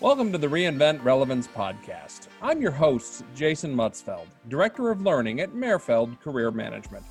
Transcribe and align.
Welcome 0.00 0.32
to 0.32 0.38
the 0.38 0.46
Reinvent 0.46 1.04
Relevance 1.04 1.46
podcast. 1.46 2.28
I'm 2.40 2.62
your 2.62 2.70
host, 2.70 3.22
Jason 3.34 3.76
Mutzfeld, 3.76 4.28
Director 4.48 4.90
of 4.90 5.02
Learning 5.02 5.40
at 5.40 5.54
Merrfeld 5.54 6.18
Career 6.22 6.50
Management. 6.50 7.04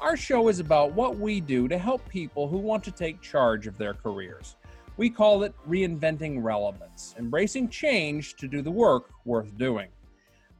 Our 0.00 0.16
show 0.16 0.48
is 0.48 0.58
about 0.58 0.94
what 0.94 1.18
we 1.18 1.42
do 1.42 1.68
to 1.68 1.76
help 1.76 2.08
people 2.08 2.48
who 2.48 2.56
want 2.56 2.82
to 2.84 2.92
take 2.92 3.20
charge 3.20 3.66
of 3.66 3.76
their 3.76 3.92
careers. 3.92 4.56
We 4.96 5.10
call 5.10 5.42
it 5.42 5.52
Reinventing 5.68 6.42
Relevance, 6.42 7.14
embracing 7.18 7.68
change 7.68 8.36
to 8.36 8.48
do 8.48 8.62
the 8.62 8.70
work 8.70 9.10
worth 9.26 9.58
doing. 9.58 9.90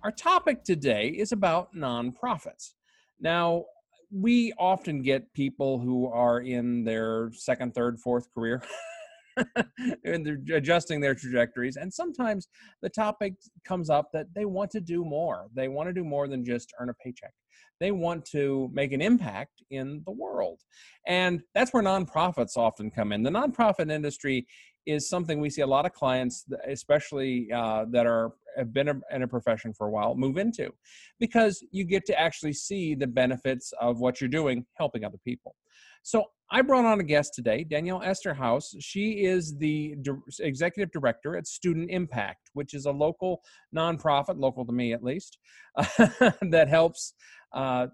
Our 0.05 0.13
topic 0.13 0.63
today 0.63 1.09
is 1.09 1.33
about 1.33 1.75
nonprofits. 1.75 2.75
Now, 3.21 3.65
we 4.13 4.53
often 4.59 5.01
get 5.01 5.33
people 5.33 5.79
who 5.79 6.09
are 6.09 6.41
in 6.41 6.85
their 6.85 7.31
second, 7.33 7.75
third, 7.75 7.99
fourth 7.99 8.31
career. 8.35 8.63
and 10.05 10.27
they're 10.27 10.57
adjusting 10.57 11.01
their 11.01 11.15
trajectories. 11.15 11.77
And 11.77 11.93
sometimes 11.93 12.49
the 12.83 12.89
topic 12.89 13.35
comes 13.65 13.91
up 13.91 14.11
that 14.13 14.27
they 14.35 14.45
want 14.45 14.71
to 14.73 14.81
do 14.81 15.05
more. 15.05 15.47
They 15.55 15.69
want 15.69 15.89
to 15.89 15.93
do 15.93 16.05
more 16.05 16.29
than 16.29 16.45
just 16.45 16.73
earn 16.79 16.91
a 16.91 16.95
paycheck. 16.95 17.33
They 17.81 17.93
want 17.93 18.27
to 18.27 18.69
make 18.73 18.93
an 18.93 19.01
impact 19.01 19.63
in 19.71 20.03
the 20.05 20.13
world. 20.13 20.61
And 21.07 21.41
that's 21.55 21.73
where 21.73 21.83
nonprofits 21.83 22.57
often 22.57 22.91
come 22.91 23.13
in. 23.13 23.23
The 23.23 23.31
nonprofit 23.31 23.91
industry 23.91 24.47
is 24.87 25.09
something 25.09 25.41
we 25.41 25.51
see 25.51 25.63
a 25.63 25.67
lot 25.67 25.87
of 25.87 25.93
clients, 25.93 26.45
especially 26.67 27.49
uh, 27.55 27.87
that 27.91 28.07
are 28.07 28.33
have 28.57 28.73
been 28.73 28.89
in 29.13 29.23
a 29.23 29.29
profession 29.29 29.73
for 29.73 29.87
a 29.87 29.91
while, 29.91 30.15
move 30.17 30.37
into, 30.37 30.71
because 31.21 31.65
you 31.71 31.85
get 31.85 32.05
to 32.07 32.21
actually 32.21 32.53
see 32.53 32.95
the 32.95 33.07
benefits 33.07 33.73
of 33.81 34.01
what 34.01 34.21
you're 34.21 34.29
doing, 34.29 34.67
helping 34.75 35.05
other 35.05 35.19
people. 35.25 35.55
So 36.03 36.27
I 36.53 36.63
brought 36.63 36.85
on 36.85 36.99
a 36.99 37.05
guest 37.05 37.35
today, 37.35 37.63
Danielle 37.63 38.01
Esterhaus. 38.01 38.75
She 38.81 39.25
is 39.25 39.57
the 39.57 39.95
di- 40.03 40.13
executive 40.41 40.91
director 40.91 41.37
at 41.37 41.47
Student 41.47 41.91
Impact, 41.91 42.51
which 42.55 42.75
is 42.75 42.87
a 42.87 42.91
local 42.91 43.43
nonprofit, 43.75 44.39
local 44.39 44.67
to 44.67 44.73
me 44.73 44.93
at 44.93 45.05
least, 45.05 45.39
uh, 45.77 45.85
that 46.51 46.67
helps 46.69 47.15
uh, 47.53 47.87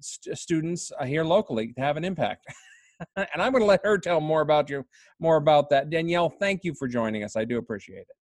st- 0.00 0.38
students 0.38 0.90
uh, 0.98 1.04
here 1.04 1.24
locally 1.24 1.72
to 1.74 1.80
have 1.82 1.98
an 1.98 2.04
impact. 2.04 2.46
and 3.16 3.42
I'm 3.42 3.52
going 3.52 3.62
to 3.62 3.66
let 3.66 3.84
her 3.84 3.98
tell 3.98 4.20
more 4.20 4.40
about 4.40 4.70
you, 4.70 4.86
more 5.20 5.36
about 5.36 5.68
that. 5.70 5.90
Danielle, 5.90 6.30
thank 6.30 6.64
you 6.64 6.74
for 6.74 6.88
joining 6.88 7.24
us. 7.24 7.36
I 7.36 7.44
do 7.44 7.58
appreciate 7.58 7.98
it. 7.98 8.16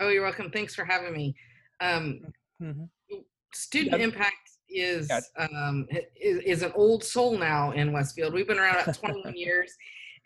Oh, 0.00 0.08
you're 0.08 0.24
welcome. 0.24 0.50
Thanks 0.50 0.74
for 0.74 0.84
having 0.84 1.12
me. 1.12 1.34
Um, 1.80 2.20
mm-hmm. 2.60 2.84
Student. 3.54 4.02
Impact 4.02 4.51
is 4.74 5.10
um, 5.38 5.86
is, 6.16 6.38
is, 6.44 6.62
an 6.62 6.72
old 6.74 7.04
soul 7.04 7.38
now 7.38 7.72
in 7.72 7.92
Westfield. 7.92 8.34
We've 8.34 8.46
been 8.46 8.58
around 8.58 8.82
about 8.82 8.94
21 8.96 9.34
years, 9.36 9.74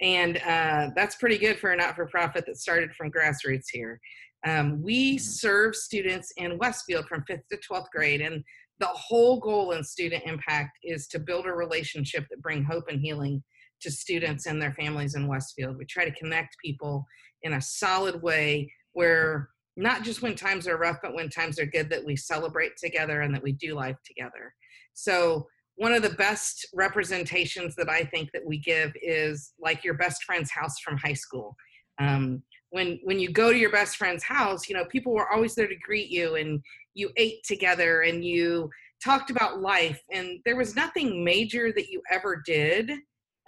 and 0.01 0.39
uh, 0.39 0.91
that's 0.95 1.17
pretty 1.17 1.39
good 1.39 1.59
for 1.59 1.73
a 1.73 1.77
not-for-profit 1.77 2.47
that 2.47 2.57
started 2.57 2.95
from 2.95 3.11
grassroots 3.11 3.67
here. 3.73 4.01
Um, 4.47 4.83
we 4.83 5.17
mm-hmm. 5.17 5.23
serve 5.23 5.75
students 5.75 6.33
in 6.37 6.59
Westfield 6.59 7.07
from 7.07 7.25
fifth 7.27 7.49
to 7.51 7.59
12th 7.59 7.91
grade, 7.93 8.21
and 8.21 8.43
the 8.79 8.87
whole 8.87 9.41
goal 9.41 9.73
in 9.73 9.83
Student 9.83 10.25
Impact 10.27 10.79
is 10.83 11.09
to 11.09 11.19
build 11.19 11.47
a 11.47 11.53
relationship 11.53 12.27
that 12.31 12.43
bring 12.43 12.63
hope 12.63 12.85
and 12.89 13.01
healing 13.01 13.43
to 13.81 13.91
students 13.91 14.47
and 14.47 14.61
their 14.61 14.73
families 14.73 15.15
in 15.15 15.27
Westfield. 15.27 15.77
We 15.79 15.87
try 15.87 16.05
to 16.05 16.15
connect 16.19 16.57
people 16.65 17.07
in 17.43 17.55
a 17.55 17.63
solid 17.63 18.23
way 18.23 18.73
where 18.93 19.51
not 19.77 20.03
just 20.03 20.23
when 20.23 20.35
times 20.35 20.67
are 20.67 20.79
rough, 20.79 20.99
but 21.03 21.15
when 21.15 21.29
times 21.29 21.59
are 21.59 21.67
good, 21.67 21.91
that 21.91 22.05
we 22.05 22.17
celebrate 22.17 22.77
together 22.77 23.21
and 23.21 23.35
that 23.35 23.43
we 23.43 23.53
do 23.53 23.75
life 23.75 23.97
together. 24.05 24.55
So 24.95 25.47
one 25.77 25.93
of 25.93 26.03
the 26.03 26.11
best 26.11 26.67
representations 26.75 27.75
that 27.77 27.91
I 27.91 28.05
think 28.05 28.31
that 28.33 28.45
we 28.45 28.59
give 28.59 28.93
is 29.03 29.53
like 29.61 29.85
your 29.85 29.95
best 29.95 30.25
friend's 30.25 30.51
house 30.51 30.81
from 30.81 30.97
high 30.97 31.13
school. 31.13 31.55
Um, 31.99 32.43
when 32.71 32.99
when 33.05 33.19
you 33.19 33.31
go 33.31 33.53
to 33.53 33.59
your 33.59 33.71
best 33.71 33.97
friend's 33.97 34.25
house, 34.25 34.69
you 34.69 34.75
know 34.75 34.85
people 34.87 35.13
were 35.13 35.31
always 35.31 35.55
there 35.55 35.69
to 35.69 35.77
greet 35.77 36.09
you, 36.09 36.35
and 36.37 36.61
you 36.95 37.11
ate 37.17 37.45
together, 37.45 38.03
and 38.03 38.25
you 38.25 38.71
talked 39.05 39.31
about 39.31 39.61
life, 39.61 40.03
and 40.11 40.41
there 40.45 40.57
was 40.57 40.75
nothing 40.75 41.23
major 41.25 41.73
that 41.73 41.89
you 41.89 42.03
ever 42.11 42.43
did, 42.45 42.91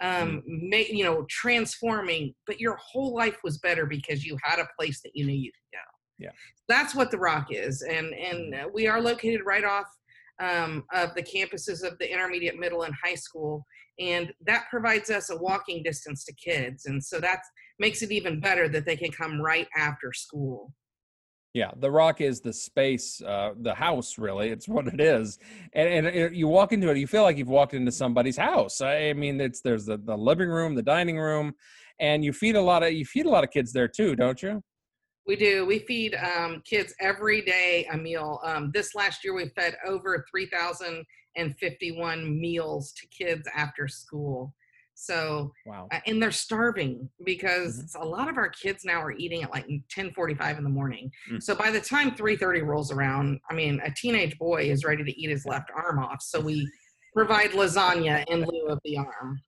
um, 0.01 0.41
mm. 0.41 0.41
ma- 0.47 0.77
you 0.77 1.03
know, 1.03 1.25
transforming, 1.29 2.33
but 2.47 2.59
your 2.59 2.77
whole 2.77 3.15
life 3.15 3.37
was 3.43 3.57
better 3.57 3.85
because 3.85 4.25
you 4.25 4.37
had 4.43 4.59
a 4.59 4.69
place 4.79 5.01
that 5.01 5.11
you 5.15 5.25
knew 5.25 5.33
you 5.33 5.51
could 5.51 5.77
go. 5.77 5.88
Yeah. 6.19 6.31
That's 6.67 6.93
what 6.93 7.11
the 7.11 7.17
Rock 7.17 7.47
is, 7.49 7.81
and 7.81 8.13
and 8.13 8.53
mm-hmm. 8.53 8.67
we 8.73 8.87
are 8.87 9.01
located 9.01 9.41
right 9.45 9.63
off 9.63 9.87
um, 10.39 10.83
of 10.93 11.15
the 11.15 11.23
campuses 11.23 11.83
of 11.83 11.97
the 11.97 12.11
intermediate, 12.11 12.59
middle, 12.59 12.83
and 12.83 12.93
high 13.03 13.15
school, 13.15 13.65
and 13.99 14.31
that 14.45 14.65
provides 14.69 15.09
us 15.09 15.29
a 15.29 15.37
walking 15.37 15.81
distance 15.81 16.25
to 16.25 16.33
kids, 16.33 16.85
and 16.85 17.03
so 17.03 17.19
that 17.19 17.39
makes 17.79 18.01
it 18.01 18.11
even 18.11 18.39
better 18.39 18.67
that 18.67 18.85
they 18.85 18.97
can 18.97 19.11
come 19.11 19.41
right 19.41 19.67
after 19.77 20.11
school. 20.13 20.73
Yeah, 21.55 21.71
the 21.77 21.89
rock 21.89 22.21
is 22.21 22.41
the 22.41 22.53
space, 22.53 23.21
uh, 23.23 23.51
the 23.61 23.73
house. 23.73 24.19
Really, 24.19 24.49
it's 24.49 24.67
what 24.67 24.87
it 24.87 25.01
is, 25.01 25.39
and, 25.73 26.05
and 26.05 26.07
it, 26.07 26.33
you 26.33 26.47
walk 26.47 26.73
into 26.73 26.89
it, 26.89 26.97
you 26.97 27.07
feel 27.07 27.23
like 27.23 27.37
you've 27.37 27.47
walked 27.47 27.73
into 27.73 27.91
somebody's 27.91 28.37
house. 28.37 28.81
I 28.81 29.13
mean, 29.13 29.39
it's 29.41 29.61
there's 29.61 29.85
the, 29.85 29.97
the 29.97 30.17
living 30.17 30.49
room, 30.49 30.75
the 30.75 30.83
dining 30.83 31.17
room, 31.17 31.53
and 31.99 32.23
you 32.23 32.33
feed 32.33 32.55
a 32.55 32.61
lot 32.61 32.83
of 32.83 32.91
you 32.91 33.05
feed 33.05 33.25
a 33.25 33.29
lot 33.29 33.43
of 33.43 33.51
kids 33.51 33.73
there 33.73 33.87
too, 33.87 34.15
don't 34.15 34.43
you? 34.43 34.61
We 35.29 35.35
do. 35.35 35.63
We 35.63 35.77
feed 35.77 36.15
um, 36.15 36.63
kids 36.65 36.95
every 36.99 37.43
day 37.43 37.87
a 37.91 37.97
meal. 37.97 38.39
Um, 38.43 38.71
this 38.73 38.95
last 38.95 39.23
year, 39.23 39.35
we 39.35 39.47
fed 39.49 39.77
over 39.85 40.25
3,051 40.31 42.41
meals 42.41 42.91
to 42.93 43.05
kids 43.15 43.47
after 43.55 43.87
school. 43.87 44.55
So, 44.95 45.53
wow. 45.67 45.87
Uh, 45.91 45.99
and 46.07 46.19
they're 46.19 46.31
starving 46.31 47.07
because 47.25 47.77
mm-hmm. 47.77 48.01
a 48.01 48.05
lot 48.05 48.27
of 48.27 48.37
our 48.37 48.49
kids 48.49 48.83
now 48.83 48.99
are 48.99 49.11
eating 49.11 49.43
at 49.43 49.51
like 49.51 49.67
10:45 49.95 50.57
in 50.57 50.63
the 50.63 50.69
morning. 50.71 51.11
Mm-hmm. 51.27 51.41
So 51.41 51.53
by 51.53 51.69
the 51.69 51.79
time 51.79 52.15
3:30 52.15 52.65
rolls 52.65 52.91
around, 52.91 53.39
I 53.51 53.53
mean, 53.53 53.79
a 53.85 53.91
teenage 53.91 54.35
boy 54.39 54.63
is 54.63 54.83
ready 54.83 55.03
to 55.03 55.21
eat 55.21 55.29
his 55.29 55.45
left 55.45 55.69
arm 55.75 55.99
off. 55.99 56.23
So 56.23 56.41
we 56.41 56.67
provide 57.13 57.51
lasagna 57.51 58.25
in 58.29 58.45
lieu 58.45 58.69
of 58.69 58.79
the 58.83 58.97
arm. 58.97 59.39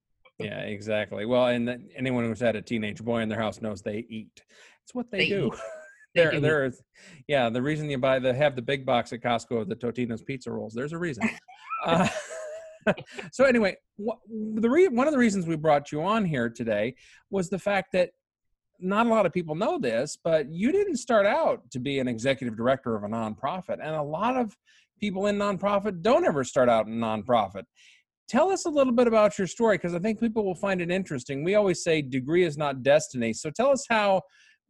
Yeah, 0.44 0.60
exactly. 0.60 1.26
Well, 1.26 1.48
and 1.48 1.90
anyone 1.96 2.26
who's 2.26 2.40
had 2.40 2.56
a 2.56 2.62
teenage 2.62 3.04
boy 3.04 3.22
in 3.22 3.30
their 3.30 3.40
house 3.40 3.62
knows 3.62 3.82
they 3.82 4.06
eat. 4.10 4.44
It's 4.84 4.94
what 4.94 5.12
they, 5.12 5.20
they 5.20 5.30
do. 5.30 5.52
there, 6.16 6.40
there 6.40 6.66
is, 6.66 6.82
yeah. 7.28 7.50
The 7.50 7.62
reason 7.62 7.90
you 7.90 7.98
buy 7.98 8.20
the 8.20 8.34
have 8.34 8.56
the 8.56 8.62
big 8.62 8.86
box 8.86 9.14
at 9.14 9.22
Costco 9.22 9.62
of 9.62 9.70
the 9.70 9.76
Totino's 9.76 10.22
pizza 10.22 10.52
rolls. 10.52 10.74
There's 10.74 10.94
a 10.94 10.98
reason. 10.98 11.30
uh, 11.86 12.08
so 13.32 13.46
anyway, 13.46 13.76
wh- 13.98 14.20
the 14.56 14.70
re- 14.70 14.88
one 14.88 15.08
of 15.08 15.14
the 15.14 15.20
reasons 15.20 15.48
we 15.48 15.56
brought 15.56 15.92
you 15.92 16.02
on 16.04 16.26
here 16.26 16.50
today 16.50 16.96
was 17.30 17.50
the 17.50 17.60
fact 17.60 17.90
that 17.94 18.12
not 18.80 19.06
a 19.06 19.10
lot 19.10 19.26
of 19.26 19.32
people 19.32 19.56
know 19.56 19.78
this, 19.78 20.18
but 20.24 20.52
you 20.52 20.72
didn't 20.72 20.98
start 20.98 21.26
out 21.26 21.70
to 21.72 21.80
be 21.80 22.00
an 22.00 22.08
executive 22.08 22.58
director 22.58 22.96
of 22.96 23.04
a 23.04 23.08
nonprofit, 23.08 23.78
and 23.82 23.96
a 23.96 24.02
lot 24.02 24.36
of 24.36 24.56
people 25.00 25.28
in 25.28 25.38
nonprofit 25.38 26.02
don't 26.02 26.26
ever 26.26 26.44
start 26.44 26.70
out 26.70 26.88
in 26.88 26.94
nonprofit. 26.94 27.64
Tell 28.28 28.50
us 28.50 28.66
a 28.66 28.70
little 28.70 28.94
bit 28.94 29.08
about 29.08 29.38
your 29.38 29.48
story 29.48 29.78
because 29.78 29.94
I 29.94 30.00
think 30.00 30.20
people 30.20 30.46
will 30.46 30.56
find 30.56 30.82
it 30.82 30.90
interesting. 30.90 31.44
We 31.44 31.56
always 31.56 31.84
say 31.84 32.02
degree 32.02 32.44
is 32.44 32.58
not 32.58 32.82
destiny. 32.82 33.34
So 33.34 33.50
tell 33.50 33.72
us 33.72 33.86
how 33.90 34.22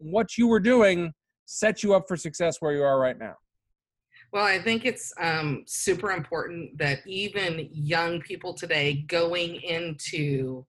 what 0.01 0.38
you 0.38 0.47
were 0.47 0.59
doing 0.59 1.13
set 1.45 1.84
you 1.84 1.94
up 1.94 2.07
for 2.07 2.16
success 2.16 2.57
where 2.59 2.73
you 2.73 2.84
are 2.84 3.00
right 3.00 3.17
now? 3.17 3.35
Well, 4.31 4.45
I 4.45 4.62
think 4.62 4.85
it's 4.85 5.13
um, 5.19 5.63
super 5.67 6.12
important 6.12 6.78
that 6.78 7.00
even 7.06 7.67
young 7.72 8.22
people 8.22 8.53
today 8.53 9.03
going 9.07 9.56
into 9.61 10.66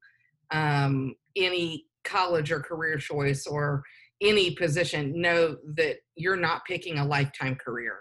um, 0.51 1.15
any 1.37 1.87
college 2.05 2.51
or 2.51 2.61
career 2.61 2.99
choice 2.99 3.47
or 3.47 3.85
any 4.21 4.53
position 4.53 5.21
know 5.21 5.57
that 5.77 5.97
you're 6.17 6.37
not 6.37 6.65
picking 6.65 6.99
a 6.99 7.05
lifetime 7.05 7.57
career. 7.57 7.99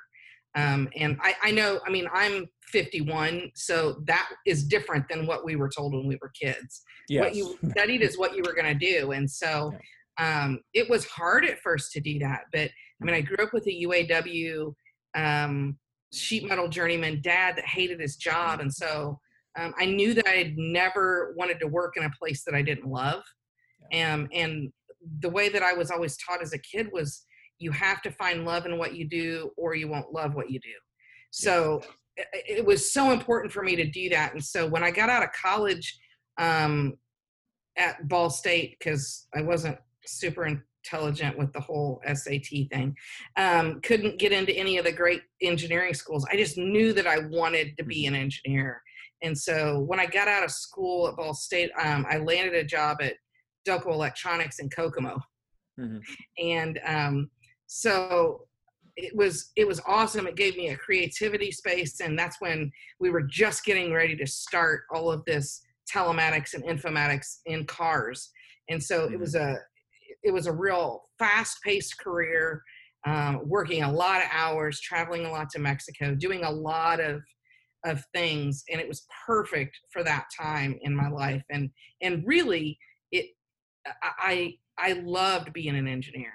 Um, 0.56 0.90
and 0.96 1.18
I, 1.22 1.36
I, 1.44 1.52
know, 1.52 1.80
I 1.86 1.92
mean, 1.92 2.08
I'm 2.14 2.48
51, 2.64 3.52
so 3.56 4.02
that 4.06 4.30
is 4.46 4.64
different 4.64 5.08
than 5.10 5.26
what 5.26 5.46
we 5.46 5.56
were 5.56 5.70
told 5.70 5.94
when 5.94 6.08
we 6.08 6.18
were 6.22 6.32
kids. 6.40 6.82
Yes. 7.08 7.24
What 7.24 7.36
you 7.36 7.58
studied 7.70 8.02
is 8.02 8.18
what 8.18 8.36
you 8.36 8.44
were 8.46 8.54
going 8.54 8.78
to 8.78 8.86
do. 8.86 9.12
And 9.12 9.30
so 9.30 9.74
um, 10.22 10.60
it 10.74 10.88
was 10.88 11.06
hard 11.06 11.46
at 11.46 11.60
first 11.60 11.92
to 11.94 12.00
do 12.00 12.20
that. 12.20 12.42
But 12.54 12.70
I 13.02 13.06
mean, 13.06 13.16
I 13.16 13.22
grew 13.22 13.44
up 13.44 13.54
with 13.54 13.66
a 13.66 13.86
UAW 13.86 14.74
um, 15.16 15.78
sheet 16.14 16.48
metal 16.48 16.68
journeyman 16.68 17.22
dad 17.22 17.56
that 17.58 17.66
hated 17.66 18.00
his 18.00 18.18
job. 18.18 18.60
And 18.60 18.72
so 18.72 19.20
um, 19.58 19.74
I 19.80 19.86
knew 19.86 20.14
that 20.14 20.28
I 20.28 20.34
had 20.34 20.58
never 20.58 21.34
wanted 21.36 21.60
to 21.62 21.68
work 21.68 21.98
in 21.98 22.04
a 22.04 22.12
place 22.20 22.44
that 22.44 22.54
I 22.54 22.62
didn't 22.62 22.88
love. 22.88 23.24
Um, 23.94 24.30
and 24.32 24.72
the 25.20 25.30
way 25.30 25.50
that 25.50 25.64
I 25.64 25.74
was 25.74 25.90
always 25.90 26.16
taught 26.18 26.44
as 26.44 26.54
a 26.54 26.60
kid 26.60 26.90
was 26.94 27.26
you 27.58 27.72
have 27.72 28.02
to 28.04 28.12
find 28.12 28.46
love 28.46 28.66
in 28.68 28.78
what 28.78 28.96
you 28.96 29.10
do 29.10 29.50
or 29.58 29.76
you 29.76 29.88
won't 29.88 30.14
love 30.14 30.36
what 30.36 30.52
you 30.52 30.60
do. 30.60 30.70
So 31.32 31.82
it, 32.16 32.28
it 32.60 32.66
was 32.66 32.94
so 32.94 33.12
important 33.12 33.52
for 33.52 33.64
me 33.64 33.76
to 33.76 33.90
do 33.90 34.10
that. 34.10 34.34
And 34.34 34.44
so 34.44 34.68
when 34.68 34.84
I 34.84 34.92
got 34.92 35.10
out 35.10 35.24
of 35.24 35.30
college 35.32 36.00
um, 36.38 36.94
at 37.76 38.08
Ball 38.08 38.30
State, 38.30 38.78
because 38.78 39.28
I 39.36 39.42
wasn't 39.42 39.78
super 40.06 40.46
intelligent 40.46 41.38
with 41.38 41.52
the 41.54 41.60
whole 41.60 42.02
SAT 42.06 42.70
thing. 42.72 42.96
Um, 43.38 43.82
couldn't 43.82 44.20
get 44.20 44.32
into 44.32 44.54
any 44.54 44.78
of 44.78 44.86
the 44.86 44.92
great 44.92 45.22
engineering 45.42 45.94
schools. 45.94 46.26
I 46.32 46.38
just 46.38 46.58
knew 46.58 46.94
that 46.94 47.08
I 47.08 47.20
wanted 47.30 47.78
to 47.78 47.84
be 47.84 48.06
an 48.06 48.16
engineer. 48.16 48.82
And 49.24 49.38
so 49.38 49.80
when 49.80 50.00
I 50.00 50.06
got 50.08 50.28
out 50.28 50.44
of 50.44 50.52
school 50.52 51.08
at 51.08 51.16
Ball 51.16 51.34
State, 51.34 51.72
um, 51.82 52.06
I 52.10 52.18
landed 52.18 52.56
a 52.56 52.64
job 52.64 52.98
at 53.02 53.16
Delco 53.68 53.94
Electronics 53.94 54.60
in 54.60 54.70
Kokomo. 54.70 55.20
Mm-hmm. 55.80 56.00
And 56.40 56.80
um, 56.86 57.30
so 57.68 58.48
it 58.98 59.16
was 59.16 59.52
it 59.56 59.68
was 59.68 59.82
awesome 59.88 60.28
it 60.28 60.36
gave 60.36 60.58
me 60.58 60.70
a 60.70 60.78
creativity 60.78 61.52
space 61.52 62.02
and 62.02 62.18
that's 62.20 62.42
when 62.42 62.72
we 63.00 63.10
were 63.10 63.22
just 63.22 63.64
getting 63.64 63.94
ready 63.94 64.16
to 64.16 64.28
start 64.28 64.82
all 64.94 65.12
of 65.12 65.24
this 65.26 65.62
telematics 65.90 66.54
and 66.54 66.64
informatics 66.66 67.38
in 67.46 67.66
cars 67.66 68.32
and 68.70 68.82
so 68.82 69.06
it 69.06 69.20
was 69.20 69.36
a 69.36 69.58
it 70.24 70.32
was 70.32 70.48
a 70.48 70.52
real 70.52 71.04
fast 71.20 71.58
paced 71.64 71.98
career 72.00 72.62
um, 73.06 73.42
working 73.46 73.84
a 73.84 73.92
lot 73.92 74.22
of 74.22 74.28
hours 74.32 74.80
traveling 74.80 75.26
a 75.26 75.32
lot 75.32 75.50
to 75.50 75.60
mexico 75.60 76.14
doing 76.16 76.44
a 76.44 76.52
lot 76.52 77.00
of 77.00 77.22
of 77.86 78.04
things 78.14 78.64
and 78.72 78.80
it 78.80 78.88
was 78.88 79.06
perfect 79.26 79.80
for 79.92 80.04
that 80.04 80.26
time 80.40 80.78
in 80.82 80.96
my 80.96 81.10
life. 81.10 81.44
And 81.50 81.70
and 82.02 82.24
really 82.26 82.78
it 83.12 83.28
i 84.04 84.54
i 84.78 84.94
loved 84.94 85.54
being 85.54 85.76
an 85.76 85.88
engineer. 85.88 86.34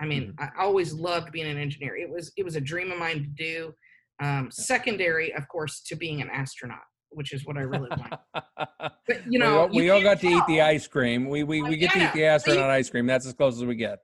I 0.00 0.06
mean 0.06 0.34
mm-hmm. 0.38 0.44
i 0.44 0.62
always 0.62 0.92
loved 0.92 1.32
being 1.32 1.46
an 1.46 1.58
engineer. 1.58 1.96
It 1.96 2.10
was 2.10 2.32
it 2.36 2.44
was 2.44 2.56
a 2.56 2.60
dream 2.60 2.92
of 2.92 2.98
mine 2.98 3.22
to 3.22 3.44
do 3.44 3.74
um, 4.22 4.50
secondary 4.50 5.34
of 5.34 5.48
course 5.48 5.80
to 5.86 5.96
being 5.96 6.20
an 6.20 6.30
astronaut 6.30 6.84
which 7.14 7.32
is 7.32 7.44
what 7.44 7.56
I 7.56 7.62
really 7.62 7.88
want. 7.88 8.14
But 9.04 9.20
you 9.28 9.40
know, 9.40 9.52
we, 9.52 9.58
all, 9.58 9.68
we 9.68 9.90
all 9.90 10.02
got 10.02 10.20
tell. 10.20 10.30
to 10.30 10.36
eat 10.36 10.42
the 10.46 10.60
ice 10.60 10.86
cream. 10.86 11.28
We 11.28 11.42
we, 11.42 11.60
we 11.62 11.76
get 11.76 11.94
yeah, 11.94 12.02
to 12.02 12.08
eat 12.08 12.20
the 12.20 12.24
astronaut 12.24 12.70
ice 12.70 12.88
cream. 12.88 13.04
That's 13.04 13.26
as 13.26 13.32
close 13.32 13.56
as 13.56 13.64
we 13.64 13.74
get. 13.74 13.98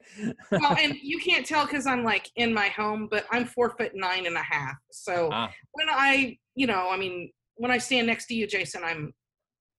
well, 0.51 0.77
and 0.77 0.95
you 1.03 1.21
can't 1.21 1.47
tell 1.47 1.65
because 1.65 1.87
I'm 1.87 2.03
like 2.03 2.29
in 2.35 2.53
my 2.53 2.69
home, 2.69 3.07
but 3.09 3.25
I'm 3.31 3.45
four 3.45 3.71
foot 3.71 3.93
nine 3.95 4.27
and 4.27 4.37
a 4.37 4.43
half. 4.43 4.75
So 4.91 5.31
ah. 5.33 5.51
when 5.73 5.89
I, 5.89 6.37
you 6.57 6.67
know, 6.67 6.89
I 6.91 6.97
mean, 6.97 7.31
when 7.57 7.71
I 7.71 7.79
stand 7.79 8.09
next 8.09 8.27
to 8.27 8.35
you, 8.35 8.49
Jason, 8.49 8.83
I'm 8.85 9.13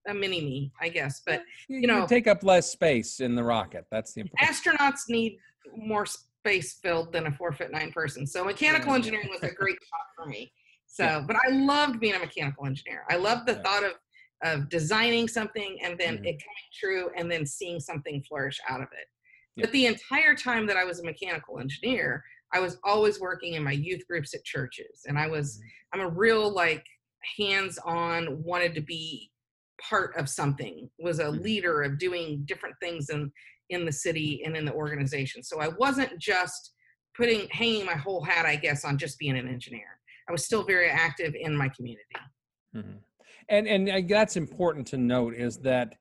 a 0.08 0.14
mini 0.14 0.42
me, 0.42 0.72
I 0.82 0.88
guess. 0.88 1.22
But 1.26 1.44
you, 1.68 1.80
you 1.80 1.88
know, 1.88 2.08
take 2.08 2.28
up 2.28 2.44
less 2.44 2.72
space 2.72 3.20
in 3.20 3.36
the 3.36 3.44
rocket. 3.44 3.86
That's 3.92 4.14
the 4.14 4.22
important. 4.22 4.50
Astronauts 4.50 5.10
need 5.10 5.38
more 5.76 6.06
space 6.06 6.80
filled 6.82 7.12
than 7.12 7.28
a 7.28 7.32
four 7.32 7.52
foot 7.52 7.72
nine 7.72 7.92
person. 7.92 8.26
So 8.26 8.44
mechanical 8.44 8.94
engineering 8.94 9.30
was 9.30 9.44
a 9.44 9.54
great 9.54 9.78
shot 9.90 10.08
for 10.16 10.30
me. 10.30 10.52
So, 10.92 11.04
yeah. 11.04 11.24
but 11.26 11.38
I 11.48 11.52
loved 11.52 12.00
being 12.00 12.16
a 12.16 12.20
mechanical 12.20 12.66
engineer. 12.66 13.06
I 13.10 13.16
loved 13.16 13.48
the 13.48 13.54
yeah. 13.54 13.62
thought 13.62 13.84
of 13.84 13.94
of 14.44 14.70
designing 14.70 15.28
something 15.28 15.78
and 15.84 15.98
then 16.00 16.16
mm-hmm. 16.16 16.26
it 16.26 16.42
coming 16.42 16.70
true 16.80 17.10
and 17.18 17.30
then 17.30 17.46
seeing 17.46 17.80
something 17.80 18.24
flourish 18.28 18.60
out 18.70 18.82
of 18.82 18.88
it. 18.94 19.08
Yeah. 19.56 19.66
But 19.66 19.74
the 19.74 19.86
entire 19.88 20.36
time 20.36 20.66
that 20.68 20.78
I 20.78 20.86
was 20.86 21.00
a 21.00 21.04
mechanical 21.04 21.60
engineer, 21.60 22.24
I 22.54 22.60
was 22.60 22.78
always 22.84 23.20
working 23.20 23.56
in 23.56 23.64
my 23.64 23.74
youth 23.74 24.08
groups 24.08 24.34
at 24.34 24.44
churches. 24.46 25.02
And 25.08 25.20
I 25.20 25.28
was, 25.28 25.58
mm-hmm. 25.58 26.02
I'm 26.02 26.08
a 26.08 26.10
real 26.10 26.52
like 26.52 26.86
hands-on, 27.38 28.42
wanted 28.44 28.74
to 28.76 28.82
be 28.82 29.30
part 29.82 30.16
of 30.16 30.30
something, 30.30 30.90
was 31.00 31.20
a 31.20 31.26
mm-hmm. 31.26 31.44
leader 31.44 31.82
of 31.84 32.00
doing 32.00 32.44
different 32.46 32.76
things 32.82 33.10
in 33.10 33.32
in 33.70 33.86
the 33.86 33.92
city 33.92 34.42
and 34.44 34.58
in 34.58 34.66
the 34.66 34.74
organization. 34.74 35.44
So 35.44 35.62
I 35.62 35.68
wasn't 35.68 36.18
just 36.18 36.72
putting 37.16 37.48
hanging 37.50 37.86
my 37.86 37.94
whole 37.94 38.24
hat, 38.24 38.48
I 38.48 38.56
guess, 38.56 38.84
on 38.84 38.98
just 38.98 39.20
being 39.20 39.38
an 39.38 39.48
engineer. 39.48 39.99
I 40.30 40.32
was 40.32 40.46
still 40.46 40.64
very 40.64 40.90
active 40.90 41.34
in 41.36 41.58
my 41.58 41.70
community. 41.70 42.06
Mm-hmm. 42.76 42.98
And 43.50 43.68
and 43.68 44.08
that's 44.08 44.38
important 44.38 44.86
to 44.88 44.98
note 44.98 45.34
is 45.34 45.58
that 45.60 45.96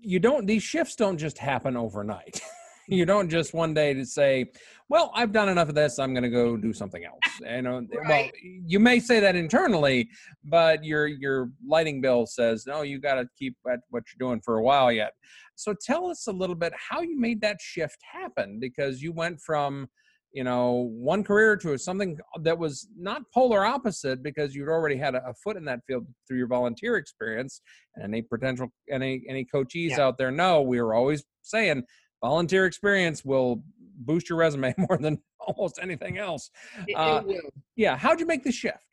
you 0.00 0.20
don't 0.20 0.46
these 0.46 0.62
shifts 0.62 0.94
don't 0.94 1.18
just 1.18 1.36
happen 1.36 1.76
overnight. 1.76 2.40
you 2.88 3.04
don't 3.04 3.28
just 3.28 3.52
one 3.52 3.74
day 3.74 3.92
to 3.92 4.06
say, 4.06 4.52
"Well, 4.88 5.10
I've 5.14 5.32
done 5.32 5.48
enough 5.48 5.68
of 5.68 5.74
this. 5.74 5.98
I'm 5.98 6.14
going 6.14 6.22
to 6.22 6.30
go 6.30 6.56
do 6.56 6.72
something 6.72 7.04
else." 7.04 7.18
You 7.40 7.62
know, 7.62 7.86
right. 7.92 8.08
well, 8.08 8.30
you 8.66 8.78
may 8.78 9.00
say 9.00 9.18
that 9.18 9.34
internally, 9.34 10.08
but 10.44 10.84
your 10.84 11.08
your 11.08 11.50
lighting 11.66 12.00
bill 12.00 12.26
says, 12.26 12.66
"No, 12.68 12.82
you 12.82 13.00
got 13.00 13.14
to 13.14 13.28
keep 13.36 13.56
at 13.70 13.80
what 13.90 14.04
you're 14.08 14.28
doing 14.28 14.40
for 14.44 14.58
a 14.58 14.62
while 14.62 14.92
yet." 14.92 15.12
So 15.56 15.74
tell 15.74 16.06
us 16.06 16.26
a 16.28 16.32
little 16.32 16.56
bit 16.56 16.72
how 16.76 17.00
you 17.00 17.18
made 17.18 17.40
that 17.42 17.60
shift 17.60 17.98
happen 18.12 18.58
because 18.60 19.02
you 19.02 19.12
went 19.12 19.40
from 19.40 19.88
you 20.32 20.44
know 20.44 20.90
one 20.92 21.24
career 21.24 21.56
to 21.56 21.76
something 21.76 22.18
that 22.42 22.56
was 22.56 22.88
not 22.96 23.22
polar 23.34 23.64
opposite 23.64 24.22
because 24.22 24.54
you'd 24.54 24.68
already 24.68 24.96
had 24.96 25.14
a, 25.14 25.28
a 25.28 25.34
foot 25.34 25.56
in 25.56 25.64
that 25.64 25.80
field 25.86 26.06
through 26.26 26.38
your 26.38 26.46
volunteer 26.46 26.96
experience 26.96 27.60
and 27.94 28.04
any 28.04 28.22
potential 28.22 28.68
any 28.90 29.22
any 29.28 29.44
coachees 29.44 29.90
yeah. 29.90 30.00
out 30.00 30.18
there 30.18 30.30
know 30.30 30.62
we 30.62 30.80
were 30.80 30.94
always 30.94 31.24
saying 31.42 31.82
volunteer 32.22 32.66
experience 32.66 33.24
will 33.24 33.62
boost 33.98 34.28
your 34.28 34.38
resume 34.38 34.74
more 34.88 34.98
than 34.98 35.18
almost 35.40 35.78
anything 35.82 36.18
else 36.18 36.50
it, 36.86 36.94
uh, 36.94 37.22
it 37.26 37.42
yeah 37.76 37.96
how'd 37.96 38.20
you 38.20 38.26
make 38.26 38.44
the 38.44 38.52
shift 38.52 38.84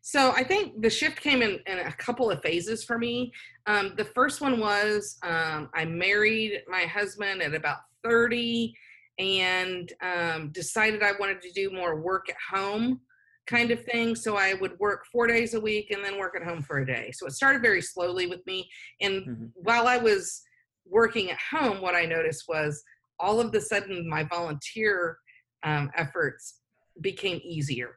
so 0.00 0.30
I 0.30 0.44
think 0.44 0.80
the 0.80 0.88
shift 0.88 1.20
came 1.20 1.42
in, 1.42 1.58
in 1.66 1.80
a 1.80 1.92
couple 1.92 2.30
of 2.30 2.40
phases 2.40 2.84
for 2.84 2.98
me. 2.98 3.32
Um, 3.66 3.94
the 3.96 4.04
first 4.04 4.40
one 4.40 4.58
was 4.58 5.18
um, 5.22 5.68
I 5.74 5.84
married 5.84 6.62
my 6.68 6.82
husband 6.82 7.42
at 7.42 7.52
about 7.52 7.78
30 8.04 8.72
and 9.18 9.92
um, 10.02 10.50
decided 10.50 11.02
I 11.02 11.12
wanted 11.18 11.42
to 11.42 11.52
do 11.52 11.70
more 11.70 12.00
work 12.00 12.28
at 12.28 12.36
home 12.50 13.00
kind 13.46 13.70
of 13.70 13.82
thing. 13.84 14.14
So 14.14 14.36
I 14.36 14.54
would 14.54 14.78
work 14.78 15.06
four 15.10 15.26
days 15.26 15.54
a 15.54 15.60
week 15.60 15.90
and 15.90 16.04
then 16.04 16.18
work 16.18 16.36
at 16.36 16.46
home 16.46 16.62
for 16.62 16.78
a 16.78 16.86
day. 16.86 17.10
So 17.12 17.26
it 17.26 17.32
started 17.32 17.62
very 17.62 17.80
slowly 17.80 18.26
with 18.26 18.46
me. 18.46 18.68
And 19.00 19.22
mm-hmm. 19.22 19.44
while 19.54 19.88
I 19.88 19.96
was 19.96 20.42
working 20.86 21.30
at 21.30 21.38
home, 21.50 21.80
what 21.80 21.94
I 21.94 22.04
noticed 22.04 22.44
was 22.48 22.82
all 23.18 23.40
of 23.40 23.50
the 23.50 23.60
sudden 23.60 24.08
my 24.08 24.22
volunteer 24.24 25.18
um, 25.64 25.90
efforts 25.96 26.60
became 27.00 27.40
easier. 27.42 27.94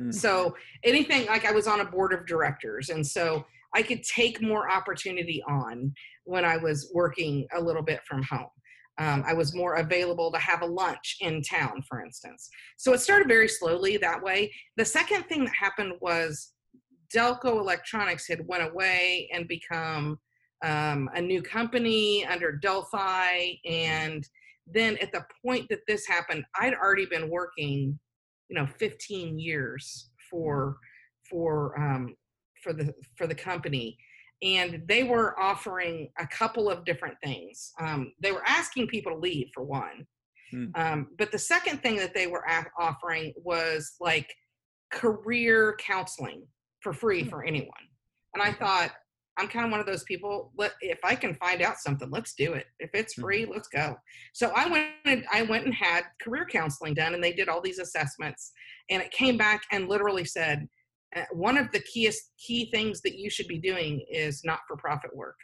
Mm-hmm. 0.00 0.10
So 0.10 0.56
anything 0.84 1.26
like 1.26 1.44
I 1.44 1.52
was 1.52 1.66
on 1.66 1.80
a 1.80 1.84
board 1.84 2.12
of 2.12 2.26
directors. 2.26 2.88
And 2.88 3.06
so 3.06 3.44
I 3.74 3.82
could 3.82 4.02
take 4.02 4.40
more 4.40 4.70
opportunity 4.70 5.42
on 5.46 5.92
when 6.24 6.44
I 6.44 6.56
was 6.56 6.90
working 6.94 7.46
a 7.54 7.60
little 7.60 7.82
bit 7.82 8.00
from 8.04 8.22
home. 8.22 8.48
Um, 8.98 9.22
I 9.26 9.32
was 9.32 9.54
more 9.54 9.74
available 9.74 10.32
to 10.32 10.38
have 10.38 10.62
a 10.62 10.66
lunch 10.66 11.18
in 11.20 11.40
town, 11.42 11.82
for 11.88 12.02
instance. 12.02 12.48
So 12.76 12.92
it 12.92 13.00
started 13.00 13.28
very 13.28 13.48
slowly 13.48 13.96
that 13.98 14.22
way. 14.22 14.52
The 14.76 14.84
second 14.84 15.24
thing 15.24 15.44
that 15.44 15.54
happened 15.54 15.92
was 16.00 16.52
Delco 17.14 17.58
Electronics 17.58 18.26
had 18.26 18.46
went 18.46 18.64
away 18.64 19.30
and 19.32 19.46
become 19.46 20.18
um, 20.64 21.08
a 21.14 21.20
new 21.20 21.42
company 21.42 22.26
under 22.26 22.52
Delphi. 22.52 23.52
And 23.64 24.26
then 24.66 24.98
at 24.98 25.12
the 25.12 25.24
point 25.44 25.68
that 25.70 25.80
this 25.86 26.06
happened, 26.06 26.44
I'd 26.58 26.74
already 26.74 27.06
been 27.06 27.30
working, 27.30 27.98
you 28.48 28.56
know, 28.56 28.66
15 28.66 29.38
years 29.38 30.10
for 30.30 30.76
for 31.30 31.78
um, 31.80 32.14
for 32.62 32.72
the 32.72 32.92
for 33.16 33.26
the 33.26 33.34
company 33.34 33.96
and 34.42 34.82
they 34.86 35.02
were 35.02 35.38
offering 35.38 36.10
a 36.18 36.26
couple 36.26 36.70
of 36.70 36.84
different 36.84 37.16
things. 37.24 37.72
Um, 37.80 38.12
they 38.20 38.32
were 38.32 38.46
asking 38.46 38.86
people 38.88 39.12
to 39.12 39.18
leave 39.18 39.48
for 39.54 39.64
one, 39.64 40.06
hmm. 40.50 40.66
um, 40.74 41.08
but 41.18 41.32
the 41.32 41.38
second 41.38 41.82
thing 41.82 41.96
that 41.96 42.14
they 42.14 42.26
were 42.26 42.44
a- 42.48 42.82
offering 42.82 43.32
was 43.36 43.94
like 44.00 44.32
career 44.92 45.76
counseling 45.80 46.46
for 46.80 46.92
free 46.92 47.22
hmm. 47.22 47.28
for 47.28 47.44
anyone. 47.44 47.70
And 48.34 48.42
I 48.42 48.52
thought, 48.52 48.92
I'm 49.38 49.46
kind 49.46 49.64
of 49.64 49.70
one 49.70 49.80
of 49.80 49.86
those 49.86 50.02
people. 50.04 50.52
Let 50.56 50.72
if 50.80 50.98
I 51.04 51.14
can 51.14 51.34
find 51.34 51.62
out 51.62 51.78
something, 51.78 52.10
let's 52.10 52.34
do 52.34 52.54
it. 52.54 52.66
If 52.80 52.90
it's 52.94 53.14
hmm. 53.14 53.22
free, 53.22 53.46
let's 53.46 53.68
go. 53.68 53.96
So 54.34 54.52
I 54.54 54.68
went. 54.68 54.88
And, 55.04 55.24
I 55.32 55.42
went 55.42 55.64
and 55.64 55.74
had 55.74 56.02
career 56.22 56.46
counseling 56.50 56.94
done, 56.94 57.14
and 57.14 57.24
they 57.24 57.32
did 57.32 57.48
all 57.48 57.60
these 57.60 57.78
assessments, 57.78 58.52
and 58.90 59.02
it 59.02 59.10
came 59.10 59.36
back 59.36 59.62
and 59.72 59.88
literally 59.88 60.24
said, 60.24 60.68
one 61.32 61.56
of 61.56 61.70
the 61.72 61.80
keyest 61.80 62.32
key 62.38 62.70
things 62.70 63.00
that 63.02 63.16
you 63.16 63.30
should 63.30 63.48
be 63.48 63.58
doing 63.58 64.04
is 64.10 64.42
not 64.44 64.60
for 64.68 64.76
profit 64.76 65.14
work 65.14 65.36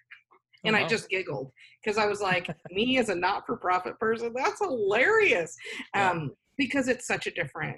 and 0.64 0.75
I 0.75 0.87
just 0.87 1.09
giggled 1.09 1.52
because 1.83 1.99
I 1.99 2.06
was 2.06 2.21
like, 2.23 2.49
me 2.71 2.99
as 2.99 3.09
a 3.09 3.14
not 3.14 3.47
for 3.47 3.56
profit 3.56 3.99
person, 3.99 4.33
that's 4.35 4.61
hilarious. 4.61 5.54
Um, 5.94 6.33
because 6.56 6.88
it's 6.88 7.06
such 7.06 7.26
a 7.26 7.33
different 7.33 7.76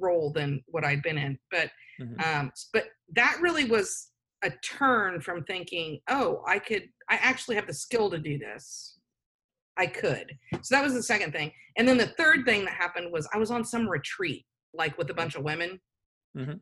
role 0.00 0.32
than 0.32 0.62
what 0.66 0.84
I'd 0.84 1.02
been 1.02 1.18
in. 1.18 1.38
But 1.50 1.70
mm-hmm. 2.00 2.20
um, 2.20 2.52
but 2.72 2.84
that 3.14 3.38
really 3.40 3.64
was 3.64 4.10
a 4.44 4.52
turn 4.64 5.20
from 5.20 5.44
thinking, 5.44 6.00
oh, 6.08 6.42
I 6.46 6.58
could 6.58 6.84
I 7.10 7.16
actually 7.16 7.56
have 7.56 7.66
the 7.66 7.74
skill 7.74 8.10
to 8.10 8.18
do 8.18 8.38
this. 8.38 8.98
I 9.78 9.86
could. 9.86 10.32
So 10.62 10.74
that 10.74 10.84
was 10.84 10.94
the 10.94 11.02
second 11.02 11.32
thing. 11.32 11.52
And 11.76 11.86
then 11.86 11.98
the 11.98 12.14
third 12.18 12.46
thing 12.46 12.64
that 12.64 12.74
happened 12.74 13.12
was 13.12 13.28
I 13.34 13.38
was 13.38 13.50
on 13.50 13.62
some 13.62 13.86
retreat, 13.86 14.46
like 14.72 14.96
with 14.96 15.10
a 15.10 15.14
bunch 15.14 15.34
of 15.34 15.42
women. 15.42 15.78
Mm-hmm. 16.36 16.54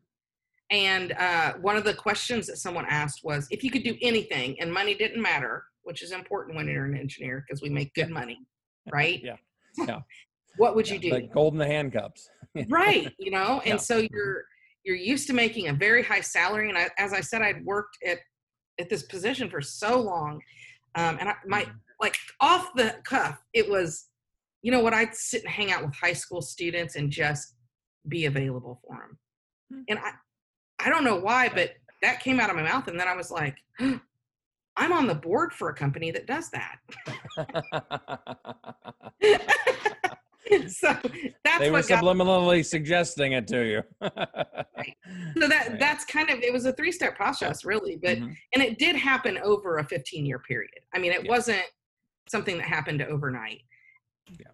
And 0.71 1.13
uh, 1.13 1.55
one 1.61 1.77
of 1.77 1.85
the 1.85 1.95
questions 1.95 2.47
that 2.47 2.57
someone 2.57 2.87
asked 2.89 3.21
was 3.23 3.47
if 3.51 3.63
you 3.63 3.71
could 3.71 3.85
do 3.85 3.97
anything 4.03 4.59
and 4.61 4.73
money 4.73 4.95
didn't 4.95 5.21
matter, 5.21 5.65
which 5.83 6.03
is 6.03 6.13
important 6.13 6.57
when 6.57 6.67
you're 6.67 6.87
an 6.87 6.97
engineer 6.97 7.45
because 7.47 7.63
we 7.63 7.69
make 7.69 7.93
good 7.95 8.11
money, 8.11 8.39
right? 8.93 9.21
Yeah. 9.23 9.37
Yeah. 9.89 10.03
what 10.57 10.77
would 10.77 10.89
you 10.89 11.01
do? 11.01 11.11
Like 11.11 11.33
gold 11.33 11.55
in 11.55 11.59
golden 11.59 11.61
handcuffs. 11.61 12.31
right. 12.69 13.13
You 13.19 13.33
know, 13.33 13.61
and 13.65 13.75
yeah. 13.75 13.77
so 13.77 13.97
you're 14.13 14.45
you're 14.85 14.95
used 14.95 15.27
to 15.27 15.33
making 15.33 15.67
a 15.67 15.73
very 15.73 16.05
high 16.05 16.21
salary. 16.21 16.69
And 16.69 16.79
I, 16.79 16.91
as 16.97 17.13
I 17.13 17.21
said, 17.21 17.43
I'd 17.43 17.65
worked 17.65 17.99
at 18.07 18.19
at 18.79 18.89
this 18.89 19.03
position 19.03 19.49
for 19.49 19.61
so 19.61 20.01
long. 20.01 20.41
Um, 20.95 21.17
and 21.21 21.29
I, 21.31 21.35
my 21.47 21.63
mm-hmm. 21.63 21.73
like 22.01 22.17
off 22.41 22.71
the 22.75 22.95
cuff, 23.05 23.43
it 23.53 23.69
was, 23.69 24.07
you 24.63 24.71
know 24.71 24.81
what, 24.81 24.95
I'd 24.95 25.15
sit 25.15 25.43
and 25.43 25.51
hang 25.51 25.73
out 25.73 25.85
with 25.85 25.95
high 25.95 26.13
school 26.13 26.41
students 26.43 26.97
and 26.97 27.11
just 27.11 27.55
be 28.09 28.27
available 28.27 28.81
for 28.87 28.97
them. 28.97 29.19
Hmm. 29.73 29.83
And 29.89 29.99
I, 29.99 30.13
I 30.85 30.91
don't 30.91 31.05
know 31.05 31.17
why, 31.17 31.49
but 31.49 31.73
that 32.03 32.21
came 32.21 32.39
out 32.39 32.51
of 32.51 32.57
my 32.57 32.63
mouth. 32.63 32.89
And 32.89 33.01
then 33.01 33.09
I 33.09 33.17
was 33.17 33.31
like, 33.31 33.57
I'm 34.77 34.93
on 34.93 35.07
the 35.07 35.15
board 35.15 35.53
for 35.53 35.71
a 35.71 35.75
company 35.75 36.11
that 36.11 36.27
does 36.27 36.51
that. 36.51 36.79
so 40.69 40.95
that's 41.45 41.59
they 41.59 41.71
were 41.71 41.79
what 41.79 41.87
subliminally 41.87 42.59
got, 42.59 42.67
suggesting 42.67 43.33
it 43.33 43.47
to 43.49 43.65
you. 43.65 43.83
right. 44.01 44.97
So 45.39 45.49
that 45.49 45.69
right. 45.69 45.79
that's 45.79 46.05
kind 46.05 46.29
of 46.29 46.41
it 46.41 46.53
was 46.53 46.67
a 46.67 46.73
three 46.73 46.93
step 46.93 47.17
process, 47.17 47.65
really, 47.65 47.97
but 47.97 48.19
mm-hmm. 48.19 48.33
and 48.53 48.63
it 48.63 48.79
did 48.79 48.97
happen 48.97 49.39
over 49.39 49.79
a 49.79 49.85
15 49.85 50.27
year 50.27 50.41
period. 50.41 50.71
I 50.93 50.99
mean, 50.99 51.13
it 51.13 51.25
yeah. 51.25 51.31
wasn't 51.31 51.65
something 52.29 52.59
that 52.59 52.67
happened 52.67 53.01
overnight. 53.03 53.63
Yeah. 54.29 54.47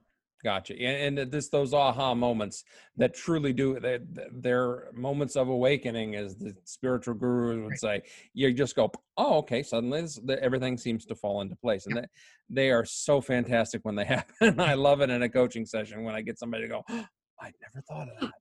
Gotcha. 0.42 0.74
And, 0.74 1.18
and 1.18 1.30
this 1.30 1.50
those 1.50 1.74
aha 1.74 2.14
moments 2.14 2.64
that 2.96 3.14
truly 3.14 3.52
do 3.52 3.78
they, 3.78 3.98
they're 4.32 4.88
moments 4.94 5.36
of 5.36 5.48
awakening, 5.48 6.16
as 6.16 6.36
the 6.36 6.54
spiritual 6.64 7.14
guru 7.14 7.64
would 7.66 7.78
say. 7.78 8.02
You 8.32 8.52
just 8.52 8.74
go, 8.74 8.90
oh, 9.18 9.38
okay. 9.38 9.62
Suddenly, 9.62 10.02
this, 10.02 10.20
everything 10.40 10.78
seems 10.78 11.04
to 11.06 11.14
fall 11.14 11.42
into 11.42 11.56
place, 11.56 11.86
and 11.86 11.96
they, 11.96 12.06
they 12.48 12.70
are 12.70 12.86
so 12.86 13.20
fantastic 13.20 13.82
when 13.84 13.96
they 13.96 14.04
happen. 14.40 14.58
I 14.58 14.74
love 14.74 15.02
it 15.02 15.10
in 15.10 15.22
a 15.22 15.28
coaching 15.28 15.66
session 15.66 16.04
when 16.04 16.14
I 16.14 16.22
get 16.22 16.38
somebody 16.38 16.62
to 16.64 16.68
go, 16.68 16.84
oh, 16.88 17.06
I 17.40 17.52
never 17.60 17.82
thought 17.86 18.08
of 18.08 18.20
that. 18.20 18.32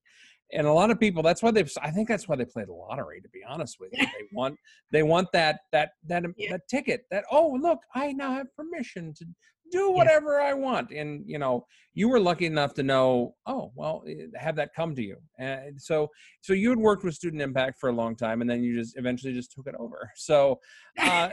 And 0.52 0.66
a 0.66 0.74
lot 0.74 0.90
of 0.90 1.00
people, 1.00 1.22
that's 1.22 1.44
why 1.44 1.52
they. 1.52 1.66
I 1.82 1.92
think 1.92 2.08
that's 2.08 2.28
why 2.28 2.36
they 2.36 2.46
play 2.46 2.66
the 2.66 2.74
lottery. 2.74 3.22
To 3.22 3.30
be 3.30 3.42
honest 3.48 3.78
with 3.80 3.92
you, 3.94 4.06
they 4.06 4.28
want 4.32 4.56
they 4.92 5.04
want 5.04 5.28
that 5.34 5.60
that 5.74 5.92
that 6.08 6.26
um, 6.26 6.34
yeah. 6.38 6.54
that 6.54 6.62
ticket. 6.70 7.02
That 7.12 7.26
oh 7.30 7.58
look, 7.62 7.80
I 7.94 8.14
now 8.14 8.34
have 8.34 8.48
permission 8.56 9.14
to 9.16 9.26
do 9.72 9.92
whatever 9.92 10.40
yeah. 10.40 10.48
I 10.48 10.54
want. 10.54 10.92
And 10.92 11.24
you 11.26 11.40
know, 11.40 11.66
you 11.94 12.10
were 12.10 12.20
lucky 12.20 12.46
enough 12.46 12.74
to 12.76 12.84
know, 12.84 13.36
oh, 13.46 13.72
well, 13.76 14.04
eh, 14.08 14.26
have 14.36 14.56
that 14.58 14.74
come 14.76 14.96
to 14.96 15.02
you. 15.02 15.18
And 15.38 15.82
so, 15.82 16.08
so 16.42 16.54
you 16.54 16.70
had 16.70 16.80
worked 16.80 17.04
with 17.04 17.16
Student 17.16 17.42
Impact 17.42 17.78
for 17.80 17.90
a 17.90 17.94
long 17.94 18.16
time, 18.16 18.42
and 18.42 18.50
then 18.50 18.64
you 18.64 18.78
just 18.78 18.98
eventually 18.98 19.34
just 19.34 19.52
took 19.52 19.68
it 19.68 19.76
over. 19.78 20.10
So. 20.16 20.60
Uh, 21.02 21.30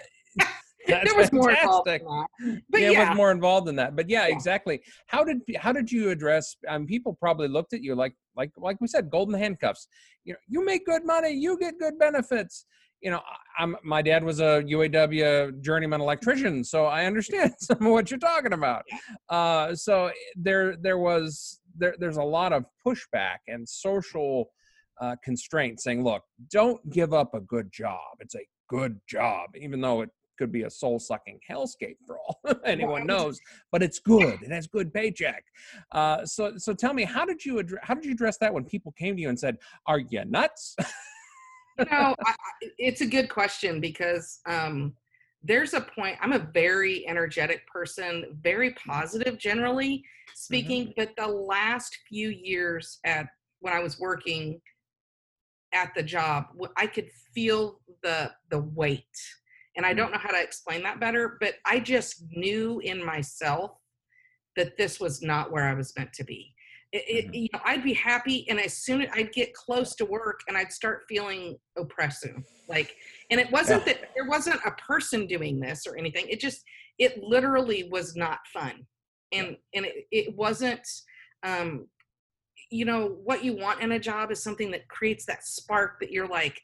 That's 0.86 1.10
there 1.10 1.16
was 1.16 1.30
fantastic. 1.30 2.04
more 2.04 2.28
involved 2.30 2.62
but 2.70 2.80
yeah, 2.80 2.90
yeah, 2.90 3.08
was 3.08 3.16
more 3.16 3.32
involved 3.32 3.68
in 3.68 3.74
that. 3.74 3.96
But 3.96 4.08
yeah, 4.08 4.28
yeah, 4.28 4.34
exactly. 4.34 4.80
How 5.06 5.24
did 5.24 5.38
how 5.58 5.72
did 5.72 5.90
you 5.90 6.10
address? 6.10 6.54
Um, 6.68 6.86
people 6.86 7.12
probably 7.14 7.48
looked 7.48 7.72
at 7.72 7.82
you 7.82 7.96
like 7.96 8.14
like 8.36 8.52
like 8.56 8.80
we 8.80 8.86
said, 8.86 9.10
golden 9.10 9.34
handcuffs. 9.36 9.88
You 10.24 10.34
know, 10.34 10.38
you 10.46 10.64
make 10.64 10.86
good 10.86 11.04
money, 11.04 11.30
you 11.30 11.58
get 11.58 11.80
good 11.80 11.98
benefits 11.98 12.66
you 13.00 13.10
know, 13.10 13.20
I'm 13.58 13.76
my 13.82 14.02
dad 14.02 14.24
was 14.24 14.40
a 14.40 14.62
UAW 14.62 15.60
journeyman 15.60 16.00
electrician, 16.00 16.64
so 16.64 16.86
I 16.86 17.04
understand 17.06 17.54
some 17.60 17.78
of 17.84 17.92
what 17.92 18.10
you're 18.10 18.18
talking 18.18 18.52
about. 18.52 18.84
Uh, 19.28 19.74
so 19.74 20.10
there 20.36 20.76
there 20.76 20.98
was 20.98 21.60
there 21.76 21.94
there's 21.98 22.16
a 22.16 22.24
lot 22.24 22.52
of 22.52 22.64
pushback 22.84 23.38
and 23.48 23.68
social 23.68 24.50
uh, 25.00 25.16
constraints 25.22 25.84
saying, 25.84 26.02
look, 26.02 26.22
don't 26.50 26.80
give 26.90 27.12
up 27.12 27.34
a 27.34 27.40
good 27.40 27.70
job. 27.70 28.16
It's 28.20 28.34
a 28.34 28.46
good 28.68 28.98
job, 29.06 29.50
even 29.60 29.80
though 29.80 30.00
it 30.02 30.10
could 30.38 30.52
be 30.52 30.62
a 30.62 30.70
soul 30.70 30.98
sucking 30.98 31.40
hellscape 31.48 31.96
for 32.06 32.18
all 32.18 32.40
anyone 32.64 33.06
knows, 33.06 33.38
but 33.72 33.82
it's 33.82 33.98
good. 33.98 34.38
It 34.42 34.50
has 34.50 34.66
good 34.66 34.92
paycheck. 34.92 35.44
Uh, 35.92 36.24
so 36.24 36.54
so 36.56 36.72
tell 36.72 36.94
me, 36.94 37.04
how 37.04 37.24
did 37.24 37.44
you 37.44 37.58
address 37.58 37.80
how 37.82 37.94
did 37.94 38.04
you 38.04 38.12
address 38.12 38.38
that 38.38 38.52
when 38.52 38.64
people 38.64 38.92
came 38.92 39.16
to 39.16 39.22
you 39.22 39.28
and 39.28 39.38
said, 39.38 39.58
"Are 39.86 39.98
you 39.98 40.24
nuts?" 40.24 40.76
you 41.78 41.84
know, 41.90 42.14
I, 42.24 42.34
it's 42.78 43.00
a 43.00 43.06
good 43.06 43.28
question 43.28 43.80
because 43.80 44.40
um, 44.46 44.94
there's 45.42 45.74
a 45.74 45.80
point. 45.80 46.16
I'm 46.20 46.32
a 46.32 46.50
very 46.52 47.06
energetic 47.06 47.66
person, 47.68 48.38
very 48.42 48.70
mm-hmm. 48.70 48.90
positive 48.90 49.38
generally 49.38 50.04
speaking. 50.34 50.88
Mm-hmm. 50.88 50.92
But 50.96 51.10
the 51.16 51.28
last 51.28 51.96
few 52.08 52.28
years 52.30 52.98
at 53.04 53.28
when 53.60 53.72
I 53.72 53.80
was 53.80 53.98
working 53.98 54.60
at 55.72 55.94
the 55.94 56.02
job, 56.02 56.46
I 56.76 56.86
could 56.86 57.10
feel 57.34 57.80
the 58.02 58.32
the 58.50 58.60
weight, 58.60 59.04
and 59.76 59.86
I 59.86 59.94
don't 59.94 60.06
mm-hmm. 60.06 60.14
know 60.14 60.20
how 60.20 60.30
to 60.30 60.42
explain 60.42 60.82
that 60.82 61.00
better. 61.00 61.36
But 61.40 61.54
I 61.64 61.80
just 61.80 62.24
knew 62.30 62.80
in 62.80 63.04
myself 63.04 63.72
that 64.56 64.76
this 64.76 64.98
was 64.98 65.22
not 65.22 65.52
where 65.52 65.64
I 65.64 65.74
was 65.74 65.92
meant 65.96 66.12
to 66.14 66.24
be. 66.24 66.54
It, 66.96 67.24
mm-hmm. 67.26 67.34
you 67.34 67.48
know, 67.52 67.60
I'd 67.64 67.84
be 67.84 67.94
happy, 67.94 68.48
and 68.48 68.60
as 68.60 68.78
soon 68.78 69.02
as 69.02 69.08
I'd 69.14 69.32
get 69.32 69.54
close 69.54 69.94
to 69.96 70.04
work, 70.04 70.40
and 70.48 70.56
I'd 70.56 70.72
start 70.72 71.04
feeling 71.08 71.56
oppressive. 71.76 72.36
Like, 72.68 72.94
and 73.30 73.40
it 73.40 73.50
wasn't 73.50 73.86
yeah. 73.86 73.94
that 73.94 74.10
there 74.14 74.28
wasn't 74.28 74.60
a 74.64 74.70
person 74.72 75.26
doing 75.26 75.60
this 75.60 75.86
or 75.86 75.96
anything. 75.96 76.26
It 76.28 76.40
just, 76.40 76.62
it 76.98 77.22
literally 77.22 77.88
was 77.90 78.16
not 78.16 78.38
fun, 78.52 78.86
and 79.32 79.56
and 79.74 79.86
it, 79.86 80.06
it 80.10 80.36
wasn't. 80.36 80.86
Um, 81.42 81.86
you 82.70 82.84
know 82.84 83.18
what 83.22 83.44
you 83.44 83.56
want 83.56 83.80
in 83.80 83.92
a 83.92 83.98
job 83.98 84.32
is 84.32 84.42
something 84.42 84.72
that 84.72 84.88
creates 84.88 85.24
that 85.26 85.44
spark 85.44 86.00
that 86.00 86.10
you're 86.10 86.26
like, 86.26 86.60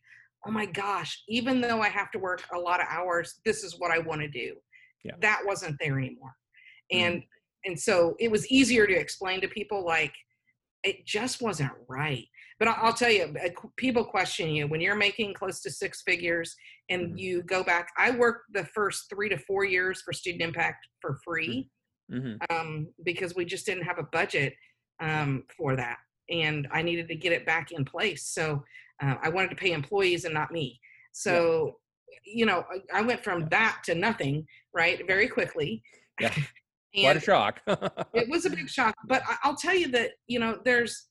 oh 0.46 0.50
my 0.50 0.66
gosh, 0.66 1.22
even 1.28 1.60
though 1.60 1.80
I 1.80 1.88
have 1.88 2.10
to 2.12 2.18
work 2.18 2.42
a 2.52 2.58
lot 2.58 2.80
of 2.80 2.86
hours, 2.90 3.40
this 3.44 3.62
is 3.62 3.78
what 3.78 3.92
I 3.92 3.98
want 3.98 4.20
to 4.20 4.28
do. 4.28 4.54
Yeah. 5.04 5.12
That 5.20 5.42
wasn't 5.44 5.76
there 5.78 5.98
anymore. 5.98 6.34
Mm-hmm 6.92 7.04
and 7.06 7.22
so 7.78 8.16
it 8.18 8.30
was 8.30 8.46
easier 8.48 8.86
to 8.86 8.94
explain 8.94 9.40
to 9.40 9.48
people 9.48 9.84
like 9.84 10.14
it 10.84 11.06
just 11.06 11.40
wasn't 11.40 11.70
right 11.88 12.26
but 12.58 12.68
i'll 12.68 12.92
tell 12.92 13.10
you 13.10 13.34
people 13.76 14.04
question 14.04 14.50
you 14.50 14.66
when 14.66 14.80
you're 14.80 14.96
making 14.96 15.32
close 15.34 15.60
to 15.60 15.70
six 15.70 16.02
figures 16.02 16.54
and 16.90 17.08
mm-hmm. 17.08 17.18
you 17.18 17.42
go 17.42 17.62
back 17.62 17.88
i 17.98 18.10
worked 18.10 18.52
the 18.52 18.64
first 18.66 19.08
three 19.08 19.28
to 19.28 19.38
four 19.38 19.64
years 19.64 20.02
for 20.02 20.12
student 20.12 20.42
impact 20.42 20.86
for 21.00 21.18
free 21.24 21.68
mm-hmm. 22.10 22.34
um, 22.54 22.88
because 23.04 23.34
we 23.34 23.44
just 23.44 23.66
didn't 23.66 23.84
have 23.84 23.98
a 23.98 24.04
budget 24.12 24.54
um, 25.00 25.44
for 25.56 25.76
that 25.76 25.98
and 26.30 26.68
i 26.72 26.82
needed 26.82 27.08
to 27.08 27.14
get 27.14 27.32
it 27.32 27.46
back 27.46 27.72
in 27.72 27.84
place 27.84 28.26
so 28.26 28.62
uh, 29.02 29.14
i 29.22 29.28
wanted 29.28 29.50
to 29.50 29.56
pay 29.56 29.72
employees 29.72 30.24
and 30.24 30.34
not 30.34 30.52
me 30.52 30.80
so 31.12 31.76
yeah. 32.24 32.32
you 32.34 32.46
know 32.46 32.64
i 32.92 33.00
went 33.00 33.22
from 33.22 33.48
that 33.48 33.78
to 33.84 33.94
nothing 33.94 34.46
right 34.74 35.06
very 35.06 35.28
quickly 35.28 35.82
yeah. 36.20 36.32
And 36.94 37.04
Quite 37.04 37.16
a 37.16 37.20
shock. 37.20 37.62
it 38.14 38.28
was 38.28 38.44
a 38.44 38.50
big 38.50 38.68
shock. 38.68 38.94
But 39.06 39.22
I'll 39.42 39.56
tell 39.56 39.74
you 39.74 39.88
that, 39.88 40.12
you 40.26 40.38
know, 40.38 40.58
there's, 40.64 41.08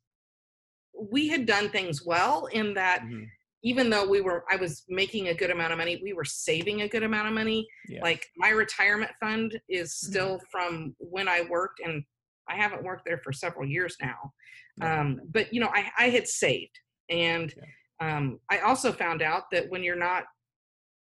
we 1.11 1.27
had 1.27 1.45
done 1.45 1.69
things 1.69 2.05
well 2.05 2.45
in 2.47 2.73
that 2.75 3.01
mm-hmm. 3.01 3.23
even 3.63 3.89
though 3.89 4.07
we 4.07 4.21
were, 4.21 4.43
I 4.51 4.57
was 4.57 4.83
making 4.89 5.29
a 5.29 5.33
good 5.33 5.50
amount 5.50 5.71
of 5.71 5.79
money, 5.79 6.00
we 6.03 6.13
were 6.13 6.25
saving 6.25 6.81
a 6.81 6.88
good 6.88 7.03
amount 7.03 7.27
of 7.27 7.33
money. 7.33 7.67
Yeah. 7.88 8.01
Like 8.03 8.27
my 8.38 8.50
retirement 8.50 9.11
fund 9.19 9.59
is 9.69 9.89
mm-hmm. 9.89 10.11
still 10.11 10.35
mm-hmm. 10.35 10.45
from 10.51 10.95
when 11.00 11.27
I 11.27 11.43
worked 11.50 11.81
and 11.83 12.03
I 12.47 12.55
haven't 12.55 12.83
worked 12.83 13.05
there 13.05 13.19
for 13.23 13.33
several 13.33 13.67
years 13.67 13.95
now. 14.01 14.33
Um, 14.81 15.21
but, 15.31 15.53
you 15.53 15.61
know, 15.61 15.69
I, 15.73 15.89
I 15.97 16.09
had 16.09 16.27
saved. 16.27 16.77
And 17.09 17.53
yeah. 18.01 18.17
um, 18.17 18.39
I 18.50 18.59
also 18.59 18.91
found 18.91 19.21
out 19.21 19.43
that 19.51 19.69
when 19.69 19.83
you're 19.83 19.95
not 19.95 20.23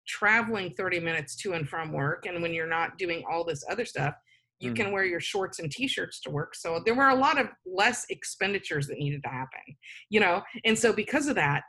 traveling 0.06 0.70
30 0.74 1.00
minutes 1.00 1.34
to 1.36 1.54
and 1.54 1.68
from 1.68 1.92
work 1.92 2.26
and 2.26 2.42
when 2.42 2.52
you're 2.52 2.66
not 2.66 2.98
doing 2.98 3.24
all 3.30 3.44
this 3.44 3.64
other 3.70 3.84
stuff, 3.84 4.14
you 4.64 4.72
mm. 4.72 4.76
can 4.76 4.92
wear 4.92 5.04
your 5.04 5.20
shorts 5.20 5.58
and 5.58 5.70
t-shirts 5.70 6.20
to 6.20 6.30
work 6.30 6.54
so 6.54 6.80
there 6.84 6.94
were 6.94 7.08
a 7.08 7.14
lot 7.14 7.38
of 7.38 7.48
less 7.66 8.06
expenditures 8.10 8.86
that 8.86 8.98
needed 8.98 9.22
to 9.22 9.28
happen 9.28 9.60
you 10.10 10.20
know 10.20 10.42
and 10.64 10.78
so 10.78 10.92
because 10.92 11.26
of 11.26 11.34
that 11.34 11.62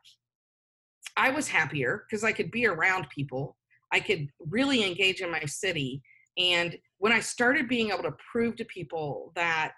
i 1.17 1.29
was 1.29 1.47
happier 1.47 2.05
because 2.09 2.23
i 2.23 2.31
could 2.31 2.51
be 2.51 2.65
around 2.65 3.05
people 3.09 3.55
i 3.91 3.99
could 3.99 4.27
really 4.49 4.83
engage 4.85 5.21
in 5.21 5.31
my 5.31 5.43
city 5.45 6.01
and 6.37 6.77
when 6.97 7.11
i 7.11 7.19
started 7.19 7.67
being 7.67 7.91
able 7.91 8.03
to 8.03 8.15
prove 8.31 8.55
to 8.55 8.65
people 8.65 9.31
that 9.35 9.73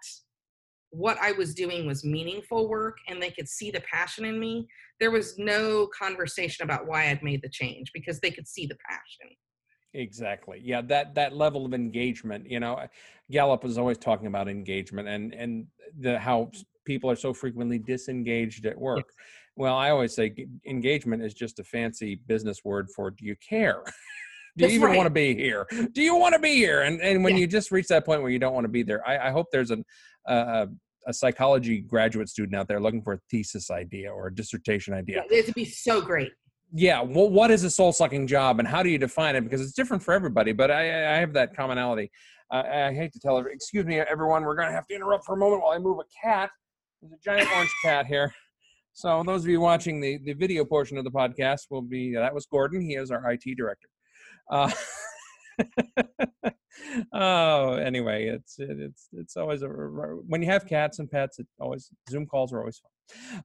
what 0.92 1.18
i 1.22 1.32
was 1.34 1.54
doing 1.54 1.86
was 1.86 2.06
meaningful 2.06 2.70
work 2.70 2.98
and 3.08 3.22
they 3.22 3.32
could 3.32 3.48
see 3.48 3.72
the 3.72 3.82
passion 3.82 4.26
in 4.26 4.40
me 4.40 4.68
there 5.00 5.12
was 5.12 5.38
no 5.38 5.88
conversation 5.98 6.64
about 6.64 6.88
why 6.88 7.10
i'd 7.10 7.24
made 7.24 7.42
the 7.42 7.50
change 7.50 7.92
because 7.94 8.20
they 8.20 8.32
could 8.32 8.48
see 8.48 8.66
the 8.66 8.78
passion 8.90 9.36
Exactly. 9.94 10.62
Yeah, 10.63 10.82
that 10.82 11.15
that 11.15 11.36
level 11.36 11.65
of 11.65 11.74
engagement. 11.74 12.50
You 12.50 12.60
know, 12.60 12.79
Gallup 13.32 13.63
was 13.63 13.77
always 13.77 13.98
talking 13.98 14.27
about 14.27 14.48
engagement 14.48 15.08
and 15.08 15.34
and 15.34 15.67
the 16.00 16.20
how 16.20 16.51
people 16.86 17.10
are 17.10 17.15
so 17.15 17.34
frequently 17.34 17.79
disengaged 17.79 18.65
at 18.65 18.77
work. 18.77 19.06
Yes. 19.08 19.15
Well, 19.56 19.75
I 19.75 19.89
always 19.89 20.13
say 20.13 20.34
engagement 20.67 21.24
is 21.24 21.34
just 21.34 21.60
a 21.60 21.63
fancy 21.63 22.20
business 22.27 22.63
word 22.63 22.89
for 22.96 23.12
do 23.12 23.25
you 23.25 23.36
care? 23.38 23.82
do 24.58 24.65
you 24.65 24.72
even 24.72 24.89
right. 24.89 24.98
want 24.98 25.08
to 25.08 25.12
be 25.12 25.34
here? 25.34 25.65
Do 25.94 26.01
you 26.01 26.15
want 26.15 26.34
to 26.34 26.39
be 26.39 26.56
here? 26.56 26.82
And 26.82 27.01
and 27.01 27.24
when 27.24 27.34
yeah. 27.36 27.41
you 27.41 27.48
just 27.48 27.72
reach 27.72 27.88
that 27.88 28.06
point 28.06 28.22
where 28.22 28.32
you 28.32 28.39
don't 28.39 28.53
want 28.53 28.65
to 28.65 28.70
be 28.70 28.84
there, 28.84 29.08
I, 29.08 29.29
I 29.29 29.32
hope 29.32 29.48
there's 29.51 29.72
an 29.72 29.84
uh, 30.27 30.67
a 31.08 31.13
psychology 31.13 31.79
graduate 31.79 32.27
student 32.27 32.56
out 32.56 32.67
there 32.67 32.82
looking 32.82 33.01
for 33.01 33.13
a 33.13 33.20
thesis 33.32 33.72
idea 33.72 34.12
or 34.12 34.27
a 34.27 34.36
dissertation 34.36 34.94
idea. 34.94 35.24
Yeah, 35.29 35.39
it'd 35.39 35.56
be 35.56 35.65
so 35.65 36.01
great 36.01 36.34
yeah 36.74 37.02
well 37.02 37.30
what 37.30 37.52
is 37.52 37.64
a 37.64 37.70
soul 37.70 37.94
sucking 37.94 38.28
job 38.28 38.60
and 38.60 38.68
how 38.68 38.84
do 38.84 38.90
you 38.90 38.98
define 38.98 39.36
it? 39.36 39.42
Because 39.42 39.62
it's 39.62 39.74
different 39.74 40.04
for 40.04 40.14
everybody 40.14 40.52
but 40.52 40.70
i, 40.72 41.16
I 41.16 41.18
have 41.18 41.34
that 41.34 41.56
commonality. 41.56 42.12
Uh, 42.52 42.64
i 42.66 42.94
hate 42.94 43.14
to 43.14 43.20
tell 43.20 43.38
excuse 43.38 43.86
me 43.86 44.00
everyone 44.00 44.44
we're 44.44 44.56
going 44.56 44.68
to 44.68 44.74
have 44.74 44.88
to 44.88 44.96
interrupt 44.96 45.26
for 45.26 45.36
a 45.36 45.38
moment 45.38 45.62
while 45.62 45.72
i 45.74 45.80
move 45.80 46.00
a 46.00 46.28
cat. 46.28 46.50
There's 47.02 47.14
a 47.14 47.24
giant 47.24 47.52
orange 47.56 47.74
cat 47.84 48.06
here. 48.08 48.34
So 48.94 49.22
those 49.24 49.44
of 49.44 49.50
you 49.50 49.62
watching 49.62 50.02
the, 50.02 50.18
the 50.24 50.34
video 50.34 50.66
portion 50.66 50.98
of 50.98 51.04
the 51.04 51.12
podcast 51.12 51.68
will 51.70 51.84
be 51.84 52.16
that 52.16 52.34
was 52.34 52.48
gordon. 52.48 52.82
He 52.82 52.96
is 52.96 53.12
our 53.12 53.22
it 53.22 53.56
director. 53.56 53.88
Uh, 54.50 54.72
oh 57.13 57.74
anyway 57.74 58.27
it's 58.27 58.55
it's 58.60 59.10
it's 59.13 59.38
always 59.38 59.62
a 59.63 59.67
when 59.67 60.41
you 60.41 60.50
have 60.50 60.65
cats 60.65 61.00
and 61.00 61.10
pets 61.10 61.39
it 61.39 61.48
always 61.60 61.89
zoom 62.10 62.25
calls 62.25 62.53
are 62.53 62.60
always 62.60 62.77
fun 62.77 62.91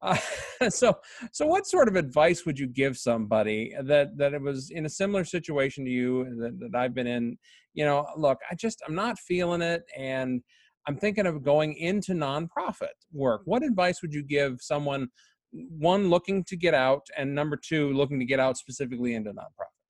uh, 0.00 0.16
so, 0.70 0.98
so 1.32 1.46
what 1.46 1.66
sort 1.66 1.88
of 1.88 1.96
advice 1.96 2.44
would 2.46 2.58
you 2.58 2.66
give 2.66 2.96
somebody 2.96 3.74
that 3.82 4.16
that 4.16 4.34
it 4.34 4.40
was 4.40 4.70
in 4.70 4.86
a 4.86 4.90
similar 4.90 5.24
situation 5.24 5.84
to 5.84 5.90
you 5.90 6.24
that, 6.38 6.58
that 6.60 6.78
I've 6.78 6.94
been 6.94 7.06
in? 7.06 7.38
You 7.74 7.84
know, 7.84 8.06
look, 8.16 8.38
I 8.50 8.54
just 8.54 8.82
I'm 8.86 8.94
not 8.94 9.18
feeling 9.18 9.62
it, 9.62 9.82
and 9.96 10.42
I'm 10.86 10.96
thinking 10.96 11.26
of 11.26 11.42
going 11.42 11.74
into 11.74 12.12
nonprofit 12.12 12.96
work. 13.12 13.42
What 13.44 13.62
advice 13.62 14.02
would 14.02 14.12
you 14.12 14.22
give 14.22 14.58
someone, 14.60 15.08
one, 15.52 16.10
looking 16.10 16.44
to 16.44 16.56
get 16.56 16.74
out, 16.74 17.06
and 17.16 17.34
number 17.34 17.56
two, 17.56 17.92
looking 17.92 18.18
to 18.18 18.26
get 18.26 18.40
out 18.40 18.56
specifically 18.56 19.14
into 19.14 19.30
nonprofit? 19.30 19.81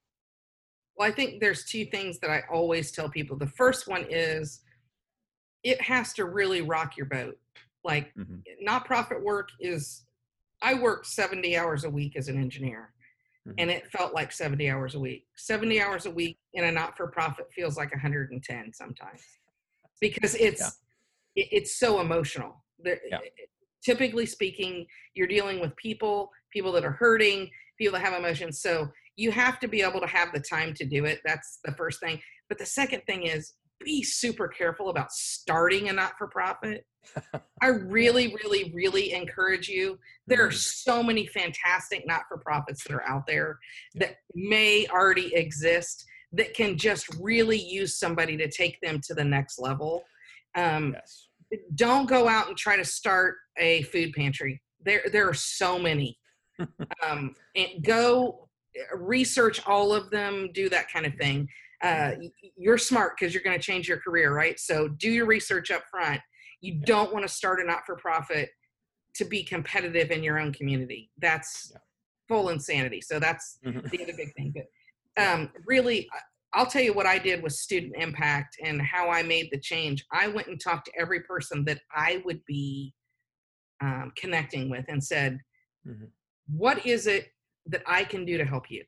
Well, 0.96 1.08
I 1.08 1.12
think 1.12 1.40
there's 1.40 1.64
two 1.64 1.84
things 1.86 2.18
that 2.20 2.30
I 2.30 2.42
always 2.52 2.92
tell 2.92 3.08
people. 3.08 3.36
The 3.36 3.46
first 3.46 3.88
one 3.88 4.06
is 4.08 4.60
it 5.62 5.80
has 5.80 6.12
to 6.14 6.24
really 6.24 6.62
rock 6.62 6.96
your 6.96 7.06
boat. 7.06 7.38
Like, 7.84 8.12
mm-hmm. 8.14 8.66
nonprofit 8.66 9.22
work 9.22 9.48
is, 9.58 10.04
I 10.60 10.74
worked 10.74 11.06
70 11.06 11.56
hours 11.56 11.84
a 11.84 11.90
week 11.90 12.16
as 12.16 12.28
an 12.28 12.40
engineer. 12.40 12.92
Mm-hmm. 13.48 13.54
And 13.58 13.70
it 13.70 13.90
felt 13.90 14.14
like 14.14 14.30
70 14.30 14.70
hours 14.70 14.94
a 14.94 15.00
week. 15.00 15.26
70 15.36 15.80
hours 15.80 16.06
a 16.06 16.10
week 16.10 16.38
in 16.54 16.64
a 16.64 16.70
not 16.70 16.96
for 16.96 17.08
profit 17.08 17.46
feels 17.52 17.76
like 17.76 17.90
110 17.90 18.72
sometimes 18.72 19.22
because 20.02 20.34
it's 20.34 20.60
yeah. 21.34 21.42
it, 21.42 21.48
it's 21.52 21.78
so 21.78 22.00
emotional. 22.00 22.62
yeah. 22.84 23.18
Typically 23.82 24.26
speaking, 24.26 24.86
you're 25.14 25.26
dealing 25.26 25.60
with 25.60 25.74
people, 25.76 26.30
people 26.52 26.72
that 26.72 26.84
are 26.84 26.92
hurting, 26.92 27.50
people 27.78 27.98
that 27.98 28.04
have 28.04 28.18
emotions. 28.18 28.60
So 28.60 28.88
you 29.16 29.30
have 29.30 29.60
to 29.60 29.68
be 29.68 29.82
able 29.82 30.00
to 30.00 30.06
have 30.06 30.32
the 30.32 30.40
time 30.40 30.74
to 30.74 30.84
do 30.84 31.04
it. 31.04 31.20
That's 31.24 31.58
the 31.64 31.72
first 31.72 32.00
thing. 32.00 32.20
But 32.48 32.58
the 32.58 32.66
second 32.66 33.02
thing 33.06 33.24
is 33.24 33.54
be 33.84 34.02
super 34.02 34.48
careful 34.48 34.90
about 34.90 35.12
starting 35.12 35.88
a 35.88 35.92
not 35.92 36.12
for 36.18 36.28
profit. 36.28 36.84
I 37.60 37.66
really, 37.66 38.34
really, 38.42 38.72
really 38.74 39.12
encourage 39.12 39.68
you. 39.68 39.98
There 40.26 40.44
are 40.44 40.48
mm-hmm. 40.48 40.56
so 40.92 41.02
many 41.02 41.26
fantastic 41.26 42.06
not 42.06 42.22
for 42.28 42.38
profits 42.38 42.84
that 42.84 42.94
are 42.94 43.08
out 43.08 43.26
there 43.26 43.58
that 43.96 44.16
may 44.34 44.86
already 44.88 45.34
exist 45.34 46.04
that 46.32 46.54
can 46.54 46.78
just 46.78 47.06
really 47.20 47.58
use 47.58 47.98
somebody 47.98 48.36
to 48.38 48.50
take 48.50 48.80
them 48.80 49.00
to 49.06 49.14
the 49.14 49.24
next 49.24 49.58
level. 49.58 50.02
Um, 50.54 50.94
yes. 50.94 51.28
Don't 51.74 52.08
go 52.08 52.28
out 52.28 52.48
and 52.48 52.56
try 52.56 52.76
to 52.76 52.84
start 52.84 53.36
a 53.58 53.82
food 53.82 54.12
pantry. 54.14 54.62
There, 54.84 55.02
there 55.12 55.28
are 55.28 55.34
so 55.34 55.78
many. 55.78 56.18
um, 57.06 57.34
and 57.54 57.82
go 57.82 58.41
research 58.94 59.60
all 59.66 59.94
of 59.94 60.10
them. 60.10 60.50
Do 60.52 60.68
that 60.68 60.90
kind 60.90 61.06
of 61.06 61.14
thing. 61.14 61.48
Uh, 61.82 62.12
you're 62.56 62.78
smart 62.78 63.14
because 63.18 63.34
you're 63.34 63.42
going 63.42 63.58
to 63.58 63.62
change 63.62 63.88
your 63.88 63.98
career, 63.98 64.32
right? 64.34 64.58
So 64.58 64.88
do 64.88 65.10
your 65.10 65.26
research 65.26 65.70
up 65.70 65.82
front. 65.90 66.20
You 66.60 66.74
yeah. 66.74 66.84
don't 66.86 67.12
want 67.12 67.26
to 67.26 67.32
start 67.32 67.60
a 67.60 67.64
not 67.64 67.84
for 67.84 67.96
profit 67.96 68.50
to 69.16 69.24
be 69.24 69.42
competitive 69.42 70.10
in 70.10 70.22
your 70.22 70.38
own 70.38 70.52
community. 70.52 71.10
That's 71.18 71.70
yeah. 71.72 71.78
full 72.28 72.50
insanity. 72.50 73.00
So 73.00 73.18
that's 73.18 73.58
mm-hmm. 73.66 73.86
the 73.88 74.02
other 74.02 74.12
big 74.16 74.32
thing. 74.34 74.54
But 74.54 75.22
um, 75.22 75.50
really, 75.66 76.08
I'll 76.54 76.66
tell 76.66 76.82
you 76.82 76.92
what 76.92 77.06
I 77.06 77.18
did 77.18 77.42
with 77.42 77.52
student 77.52 77.94
impact 77.96 78.56
and 78.62 78.80
how 78.80 79.10
I 79.10 79.22
made 79.22 79.48
the 79.50 79.58
change. 79.58 80.04
I 80.12 80.28
went 80.28 80.48
and 80.48 80.60
talked 80.60 80.86
to 80.86 80.92
every 80.98 81.20
person 81.20 81.64
that 81.64 81.80
I 81.94 82.22
would 82.24 82.44
be 82.46 82.94
um, 83.80 84.12
connecting 84.16 84.70
with 84.70 84.84
and 84.88 85.02
said, 85.02 85.38
mm-hmm. 85.86 86.04
"What 86.46 86.86
is 86.86 87.06
it 87.06 87.28
that 87.66 87.82
I 87.86 88.04
can 88.04 88.24
do 88.24 88.38
to 88.38 88.44
help 88.44 88.70
you?" 88.70 88.84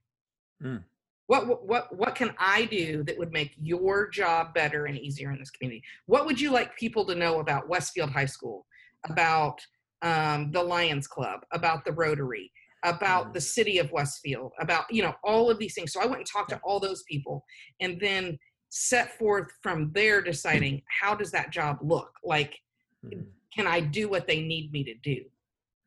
Mm 0.62 0.84
what, 1.26 1.66
what, 1.66 1.96
what 1.96 2.14
can 2.14 2.34
I 2.38 2.66
do 2.66 3.02
that 3.04 3.18
would 3.18 3.32
make 3.32 3.52
your 3.60 4.08
job 4.08 4.52
better 4.52 4.86
and 4.86 4.98
easier 4.98 5.30
in 5.32 5.38
this 5.38 5.50
community? 5.50 5.82
What 6.06 6.26
would 6.26 6.40
you 6.40 6.50
like 6.50 6.76
people 6.76 7.04
to 7.06 7.14
know 7.14 7.40
about 7.40 7.68
Westfield 7.68 8.10
High 8.10 8.26
School, 8.26 8.66
about 9.08 9.60
um, 10.02 10.52
the 10.52 10.62
Lions 10.62 11.06
Club, 11.06 11.40
about 11.52 11.84
the 11.84 11.92
Rotary, 11.92 12.52
about 12.82 13.32
the 13.32 13.40
city 13.40 13.78
of 13.78 13.90
Westfield, 13.90 14.52
about, 14.60 14.84
you 14.90 15.02
know, 15.02 15.14
all 15.24 15.50
of 15.50 15.58
these 15.58 15.74
things. 15.74 15.92
So 15.92 16.00
I 16.02 16.06
went 16.06 16.18
and 16.18 16.26
talked 16.26 16.50
to 16.50 16.60
all 16.62 16.78
those 16.78 17.02
people 17.04 17.44
and 17.80 17.98
then 17.98 18.38
set 18.68 19.16
forth 19.18 19.48
from 19.62 19.92
there 19.94 20.20
deciding 20.20 20.82
how 21.00 21.14
does 21.14 21.30
that 21.30 21.50
job 21.50 21.78
look? 21.80 22.12
Like, 22.22 22.58
mm-hmm. 23.04 23.22
can 23.56 23.66
I 23.66 23.80
do 23.80 24.10
what 24.10 24.26
they 24.26 24.42
need 24.42 24.72
me 24.72 24.84
to 24.84 24.94
do? 24.96 25.24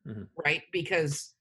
Mm-hmm. 0.04 0.22
Right? 0.44 0.62
Because 0.72 1.34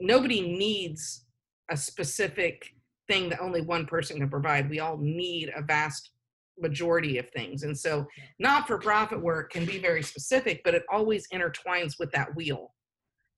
nobody 0.00 0.40
needs 0.40 1.24
a 1.70 1.76
specific 1.76 2.64
thing 3.08 3.28
that 3.28 3.40
only 3.40 3.60
one 3.60 3.86
person 3.86 4.18
can 4.18 4.28
provide. 4.28 4.70
We 4.70 4.80
all 4.80 4.96
need 4.98 5.50
a 5.56 5.62
vast 5.62 6.10
majority 6.58 7.18
of 7.18 7.28
things. 7.30 7.62
And 7.62 7.76
so 7.76 8.06
not 8.38 8.66
for 8.66 8.78
profit 8.78 9.20
work 9.20 9.52
can 9.52 9.64
be 9.64 9.78
very 9.78 10.02
specific, 10.02 10.62
but 10.64 10.74
it 10.74 10.82
always 10.92 11.26
intertwines 11.28 11.94
with 11.98 12.10
that 12.12 12.34
wheel 12.36 12.74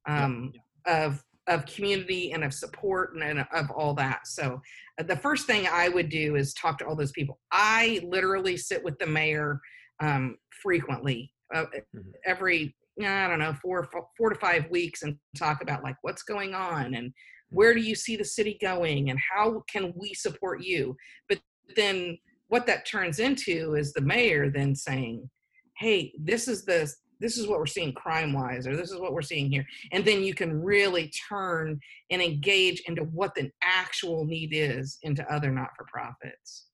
um, 0.08 0.52
yeah. 0.86 1.06
of 1.06 1.22
of 1.48 1.66
community 1.66 2.30
and 2.30 2.44
of 2.44 2.54
support 2.54 3.14
and, 3.14 3.22
and, 3.24 3.44
of 3.52 3.68
all 3.72 3.94
that. 3.94 4.28
So 4.28 4.60
uh, 5.00 5.02
the 5.02 5.16
first 5.16 5.44
thing 5.44 5.66
I 5.70 5.88
would 5.88 6.08
do 6.08 6.36
is 6.36 6.54
talk 6.54 6.78
to 6.78 6.86
all 6.86 6.94
those 6.94 7.10
people. 7.10 7.40
I 7.50 8.00
literally 8.04 8.56
sit 8.56 8.84
with 8.84 8.96
the 9.00 9.08
mayor 9.08 9.60
um, 10.00 10.36
frequently, 10.62 11.32
uh, 11.52 11.64
mm-hmm. 11.64 12.10
every 12.24 12.76
I 13.06 13.28
don't 13.28 13.38
know 13.38 13.54
four 13.62 13.88
four 14.16 14.30
to 14.30 14.38
five 14.38 14.70
weeks, 14.70 15.02
and 15.02 15.16
talk 15.36 15.62
about 15.62 15.82
like 15.82 15.96
what's 16.02 16.22
going 16.22 16.54
on 16.54 16.94
and 16.94 17.08
mm-hmm. 17.08 17.56
where 17.56 17.74
do 17.74 17.80
you 17.80 17.94
see 17.94 18.16
the 18.16 18.24
city 18.24 18.58
going 18.60 19.10
and 19.10 19.18
how 19.18 19.62
can 19.70 19.92
we 19.96 20.14
support 20.14 20.62
you? 20.62 20.96
But 21.28 21.40
then 21.76 22.18
what 22.48 22.66
that 22.66 22.86
turns 22.86 23.18
into 23.18 23.74
is 23.74 23.92
the 23.92 24.00
mayor 24.02 24.50
then 24.50 24.74
saying 24.74 25.30
hey 25.78 26.12
this 26.18 26.48
is 26.48 26.64
the 26.66 26.92
this 27.18 27.38
is 27.38 27.46
what 27.46 27.58
we're 27.58 27.66
seeing 27.66 27.94
crime 27.94 28.32
wise 28.32 28.66
or 28.66 28.76
this 28.76 28.90
is 28.90 28.98
what 28.98 29.12
we're 29.12 29.22
seeing 29.22 29.48
here. 29.48 29.64
And 29.92 30.04
then 30.04 30.24
you 30.24 30.34
can 30.34 30.60
really 30.60 31.10
turn 31.28 31.78
and 32.10 32.20
engage 32.20 32.82
into 32.86 33.04
what 33.04 33.32
the 33.36 33.48
actual 33.62 34.24
need 34.24 34.50
is 34.52 34.98
into 35.02 35.24
other 35.32 35.52
not-for-profits 35.52 36.66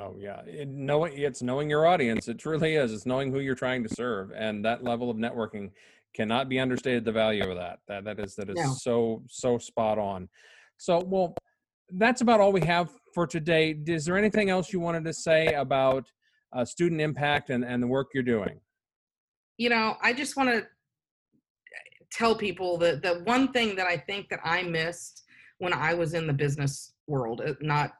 oh 0.00 0.16
yeah 0.18 0.40
it, 0.46 0.68
knowing 0.68 1.12
it's 1.16 1.42
knowing 1.42 1.70
your 1.70 1.86
audience 1.86 2.28
it 2.28 2.38
truly 2.38 2.74
is 2.74 2.92
it's 2.92 3.06
knowing 3.06 3.32
who 3.32 3.40
you're 3.40 3.54
trying 3.54 3.82
to 3.82 3.88
serve 3.94 4.32
and 4.32 4.64
that 4.64 4.82
level 4.82 5.10
of 5.10 5.16
networking 5.16 5.70
cannot 6.14 6.48
be 6.48 6.58
understated 6.58 7.04
the 7.04 7.12
value 7.12 7.50
of 7.50 7.56
that. 7.56 7.80
That 7.88 8.04
that 8.04 8.20
is 8.20 8.34
that 8.36 8.48
is 8.48 8.56
no. 8.56 8.72
so 8.72 9.22
so 9.28 9.58
spot 9.58 9.98
on. 9.98 10.28
So 10.78 11.02
well, 11.04 11.34
that's 11.92 12.22
about 12.22 12.40
all 12.40 12.52
we 12.52 12.62
have 12.62 12.90
for 13.12 13.26
today. 13.26 13.76
Is 13.86 14.06
there 14.06 14.16
anything 14.16 14.48
else 14.48 14.72
you 14.72 14.80
wanted 14.80 15.04
to 15.04 15.12
say 15.12 15.48
about 15.48 16.06
uh, 16.52 16.64
student 16.64 17.00
impact 17.00 17.50
and 17.50 17.64
and 17.64 17.82
the 17.82 17.86
work 17.86 18.08
you're 18.14 18.22
doing? 18.22 18.60
You 19.58 19.68
know, 19.68 19.96
I 20.02 20.12
just 20.12 20.36
want 20.36 20.48
to 20.50 20.66
tell 22.10 22.34
people 22.34 22.78
that 22.78 23.02
the 23.02 23.20
one 23.24 23.52
thing 23.52 23.76
that 23.76 23.86
I 23.86 23.96
think 23.96 24.28
that 24.30 24.40
I 24.44 24.62
missed 24.62 25.24
when 25.58 25.72
I 25.72 25.94
was 25.94 26.14
in 26.14 26.26
the 26.26 26.32
business 26.32 26.94
world, 27.06 27.40
uh, 27.44 27.54
not 27.60 27.92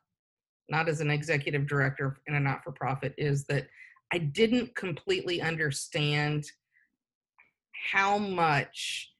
not 0.68 0.88
as 0.88 1.00
an 1.00 1.11
executive 1.11 1.66
director 1.66 2.16
in 2.27 2.35
a 2.35 2.40
not-for-profit, 2.40 3.14
is 3.18 3.44
that 3.46 3.66
I 4.12 4.18
didn't 4.18 4.74
completely 4.74 5.40
understand 5.42 6.44
how 7.92 8.18
much 8.18 9.12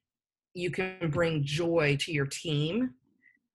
you 0.55 0.71
can 0.71 1.11
bring 1.11 1.45
joy 1.45 1.97
to 2.01 2.13
your 2.13 2.27
team 2.27 2.95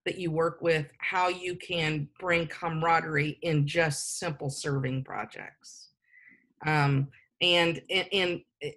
that 0.06 0.18
you 0.18 0.32
work 0.32 0.62
with, 0.62 0.88
how 1.00 1.28
you 1.30 1.56
can 1.56 2.08
bring 2.20 2.48
camaraderie 2.48 3.38
in 3.42 3.66
just 3.68 4.20
simple 4.20 4.50
serving 4.50 5.04
projects. 5.04 5.90
Um, 6.66 7.08
and, 7.42 7.82
and, 7.90 8.08
and 8.12 8.42
eh, 8.62 8.72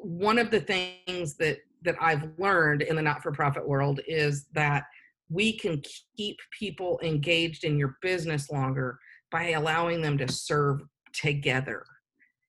one 0.00 0.38
of 0.38 0.50
the 0.50 0.60
things 0.60 1.34
that 1.36 1.58
that 1.82 1.96
I've 2.00 2.28
learned 2.38 2.82
in 2.82 2.96
the 2.96 3.02
not-for-profit 3.02 3.66
world 3.66 4.00
is 4.06 4.46
that 4.52 4.84
we 5.28 5.58
can 5.58 5.82
keep 6.16 6.36
people 6.58 7.00
engaged 7.02 7.64
in 7.64 7.78
your 7.78 7.96
business 8.02 8.50
longer 8.50 8.98
by 9.30 9.50
allowing 9.50 10.00
them 10.00 10.16
to 10.18 10.30
serve 10.30 10.82
together. 11.12 11.84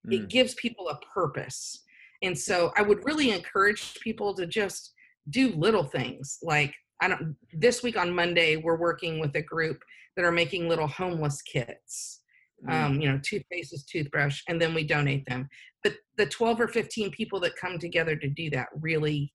Mm. 0.07 0.13
It 0.13 0.29
gives 0.29 0.53
people 0.55 0.89
a 0.89 0.99
purpose. 1.13 1.83
And 2.21 2.37
so 2.37 2.71
I 2.77 2.81
would 2.81 3.05
really 3.05 3.31
encourage 3.31 3.99
people 3.99 4.33
to 4.35 4.45
just 4.45 4.93
do 5.29 5.53
little 5.55 5.83
things 5.83 6.39
like 6.41 6.73
I 7.01 7.09
don't 7.09 7.35
this 7.53 7.83
week 7.83 7.97
on 7.97 8.15
Monday 8.15 8.55
we're 8.55 8.77
working 8.77 9.19
with 9.19 9.35
a 9.35 9.41
group 9.41 9.79
that 10.15 10.25
are 10.25 10.31
making 10.31 10.67
little 10.67 10.87
homeless 10.87 11.41
kits. 11.41 12.21
Mm. 12.67 12.73
Um, 12.73 13.01
you 13.01 13.07
know, 13.07 13.19
toothpaste, 13.23 13.87
toothbrush, 13.87 14.41
and 14.47 14.59
then 14.59 14.73
we 14.73 14.83
donate 14.83 15.23
them. 15.27 15.47
But 15.83 15.93
the 16.17 16.25
12 16.25 16.61
or 16.61 16.67
15 16.67 17.11
people 17.11 17.39
that 17.41 17.55
come 17.55 17.77
together 17.77 18.15
to 18.15 18.27
do 18.27 18.49
that 18.49 18.69
really 18.81 19.31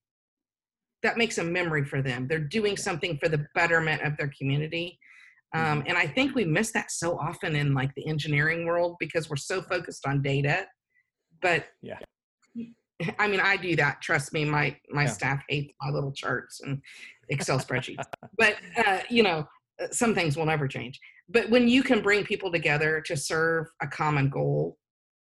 that 1.02 1.18
makes 1.18 1.38
a 1.38 1.44
memory 1.44 1.84
for 1.84 2.00
them. 2.02 2.26
They're 2.28 2.38
doing 2.38 2.76
something 2.76 3.18
for 3.18 3.28
the 3.28 3.46
betterment 3.54 4.02
of 4.02 4.16
their 4.16 4.30
community. 4.38 4.98
Um, 5.54 5.80
mm-hmm. 5.80 5.88
and 5.88 5.98
I 5.98 6.06
think 6.06 6.34
we 6.34 6.44
miss 6.44 6.72
that 6.72 6.90
so 6.90 7.18
often 7.18 7.56
in 7.56 7.74
like 7.74 7.94
the 7.94 8.06
engineering 8.06 8.64
world 8.66 8.96
because 8.98 9.28
we're 9.28 9.36
so 9.36 9.60
focused 9.62 10.06
on 10.06 10.22
data. 10.22 10.66
But 11.40 11.66
yeah. 11.82 11.98
I 13.18 13.26
mean, 13.26 13.40
I 13.40 13.56
do 13.56 13.74
that. 13.76 14.00
Trust 14.00 14.32
me, 14.32 14.44
my 14.44 14.76
my 14.90 15.02
yeah. 15.02 15.08
staff 15.08 15.42
hates 15.48 15.72
my 15.80 15.90
little 15.90 16.12
charts 16.12 16.60
and 16.60 16.80
Excel 17.28 17.58
spreadsheets. 17.58 18.04
But 18.38 18.56
uh, 18.76 19.00
you 19.10 19.22
know, 19.22 19.46
some 19.90 20.14
things 20.14 20.36
will 20.36 20.46
never 20.46 20.68
change. 20.68 20.98
But 21.28 21.50
when 21.50 21.68
you 21.68 21.82
can 21.82 22.00
bring 22.00 22.24
people 22.24 22.50
together 22.50 23.02
to 23.06 23.16
serve 23.16 23.66
a 23.82 23.86
common 23.86 24.28
goal, 24.30 24.78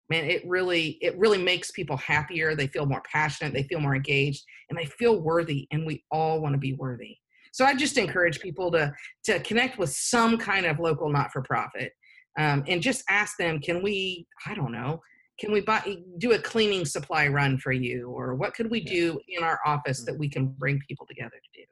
man, 0.09 0.25
it 0.25 0.43
really 0.47 0.97
it 1.01 1.17
really 1.17 1.37
makes 1.37 1.71
people 1.71 1.97
happier. 1.97 2.55
They 2.55 2.67
feel 2.67 2.85
more 2.85 3.03
passionate. 3.11 3.53
They 3.53 3.63
feel 3.63 3.79
more 3.79 3.95
engaged, 3.95 4.43
and 4.69 4.77
they 4.77 4.85
feel 4.85 5.21
worthy. 5.21 5.67
And 5.71 5.85
we 5.85 6.03
all 6.11 6.41
want 6.41 6.53
to 6.53 6.59
be 6.59 6.73
worthy. 6.73 7.17
So 7.51 7.65
I 7.65 7.75
just 7.75 7.97
encourage 7.97 8.39
people 8.39 8.71
to 8.71 8.93
to 9.25 9.39
connect 9.39 9.77
with 9.77 9.91
some 9.91 10.37
kind 10.37 10.65
of 10.65 10.79
local 10.79 11.09
not 11.09 11.31
for 11.31 11.41
profit, 11.41 11.93
um, 12.37 12.63
and 12.67 12.81
just 12.81 13.03
ask 13.09 13.37
them, 13.37 13.59
can 13.59 13.81
we? 13.83 14.27
I 14.45 14.53
don't 14.53 14.71
know 14.71 15.01
can 15.39 15.51
we 15.51 15.61
buy 15.61 15.97
do 16.17 16.33
a 16.33 16.39
cleaning 16.39 16.85
supply 16.85 17.27
run 17.27 17.57
for 17.57 17.71
you 17.71 18.09
or 18.09 18.35
what 18.35 18.53
could 18.53 18.69
we 18.71 18.81
do 18.81 19.19
in 19.27 19.43
our 19.43 19.59
office 19.65 20.03
that 20.03 20.17
we 20.17 20.27
can 20.27 20.47
bring 20.47 20.79
people 20.87 21.05
together 21.05 21.29
to 21.29 21.61
do 21.61 21.65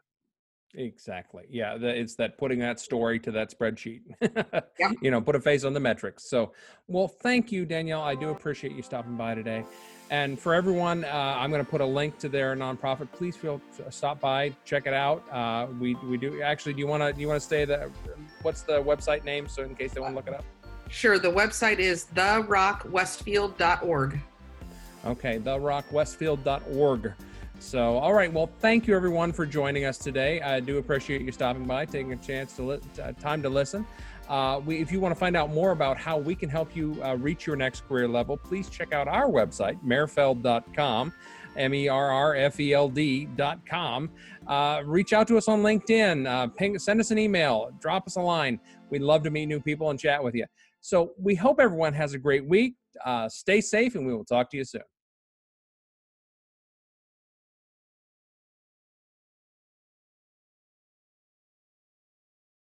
Exactly. 0.77 1.45
Yeah, 1.49 1.77
the, 1.77 1.87
it's 1.87 2.15
that 2.15 2.37
putting 2.37 2.59
that 2.59 2.79
story 2.79 3.19
to 3.19 3.31
that 3.31 3.57
spreadsheet. 3.57 4.01
yep. 4.79 4.93
You 5.01 5.11
know, 5.11 5.21
put 5.21 5.35
a 5.35 5.39
face 5.39 5.63
on 5.63 5.73
the 5.73 5.79
metrics. 5.79 6.29
So, 6.29 6.51
well, 6.87 7.07
thank 7.07 7.51
you, 7.51 7.65
Danielle. 7.65 8.01
I 8.01 8.15
do 8.15 8.29
appreciate 8.29 8.73
you 8.73 8.81
stopping 8.81 9.15
by 9.15 9.35
today. 9.35 9.63
And 10.11 10.39
for 10.39 10.53
everyone, 10.53 11.03
uh, 11.03 11.35
I'm 11.37 11.49
going 11.49 11.63
to 11.63 11.69
put 11.69 11.81
a 11.81 11.85
link 11.85 12.19
to 12.19 12.29
their 12.29 12.55
nonprofit. 12.55 13.11
Please 13.11 13.35
feel 13.35 13.59
stop 13.89 14.19
by, 14.19 14.55
check 14.63 14.85
it 14.85 14.93
out. 14.93 15.23
Uh, 15.31 15.65
we 15.79 15.95
we 15.95 16.17
do 16.17 16.43
actually. 16.43 16.73
Do 16.73 16.79
you 16.79 16.87
want 16.87 17.01
to 17.01 17.11
do 17.11 17.21
you 17.21 17.27
want 17.27 17.41
to 17.41 17.47
say 17.47 17.65
the 17.65 17.89
what's 18.43 18.61
the 18.61 18.83
website 18.83 19.23
name 19.23 19.47
so 19.47 19.63
in 19.63 19.73
case 19.73 19.93
they 19.93 19.99
want 19.99 20.11
to 20.11 20.15
look 20.15 20.27
it 20.27 20.35
up? 20.35 20.45
Sure. 20.89 21.17
The 21.17 21.31
website 21.31 21.79
is 21.79 22.05
therockwestfield.org. 22.13 24.19
Okay, 25.05 25.39
therockwestfield.org. 25.39 27.13
So, 27.59 27.97
all 27.97 28.13
right. 28.13 28.31
Well, 28.31 28.49
thank 28.59 28.87
you 28.87 28.95
everyone 28.95 29.31
for 29.33 29.45
joining 29.45 29.85
us 29.85 29.97
today. 29.97 30.41
I 30.41 30.59
do 30.59 30.77
appreciate 30.77 31.21
you 31.21 31.31
stopping 31.31 31.65
by, 31.65 31.85
taking 31.85 32.13
a 32.13 32.17
chance 32.17 32.55
to 32.57 32.63
li- 32.63 32.79
uh, 33.01 33.13
time 33.13 33.41
to 33.41 33.49
listen. 33.49 33.85
Uh, 34.29 34.61
we, 34.65 34.79
if 34.79 34.91
you 34.91 34.99
want 34.99 35.13
to 35.13 35.19
find 35.19 35.35
out 35.35 35.51
more 35.51 35.71
about 35.71 35.97
how 35.97 36.17
we 36.17 36.35
can 36.35 36.49
help 36.49 36.75
you 36.75 37.01
uh, 37.03 37.15
reach 37.15 37.45
your 37.45 37.55
next 37.55 37.87
career 37.87 38.07
level, 38.07 38.37
please 38.37 38.69
check 38.69 38.93
out 38.93 39.07
our 39.07 39.27
website, 39.27 39.81
merrfeld.com, 39.83 41.13
M 41.57 41.73
E 41.73 41.87
R 41.87 42.11
R 42.11 42.35
F 42.35 42.59
E 42.59 42.73
L 42.73 42.89
D.com. 42.89 44.09
Uh, 44.47 44.81
reach 44.85 45.13
out 45.13 45.27
to 45.27 45.37
us 45.37 45.47
on 45.47 45.61
LinkedIn, 45.61 46.27
uh, 46.27 46.47
ping, 46.47 46.77
send 46.79 46.99
us 46.99 47.11
an 47.11 47.17
email, 47.17 47.71
drop 47.79 48.07
us 48.07 48.15
a 48.15 48.21
line. 48.21 48.59
We'd 48.89 49.01
love 49.01 49.23
to 49.23 49.29
meet 49.29 49.47
new 49.47 49.59
people 49.59 49.89
and 49.89 49.99
chat 49.99 50.23
with 50.23 50.35
you. 50.35 50.45
So, 50.81 51.13
we 51.17 51.35
hope 51.35 51.59
everyone 51.59 51.93
has 51.93 52.13
a 52.13 52.19
great 52.19 52.45
week. 52.47 52.75
Uh, 53.03 53.27
stay 53.29 53.61
safe, 53.61 53.95
and 53.95 54.05
we 54.05 54.13
will 54.13 54.25
talk 54.25 54.49
to 54.51 54.57
you 54.57 54.63
soon. 54.63 54.81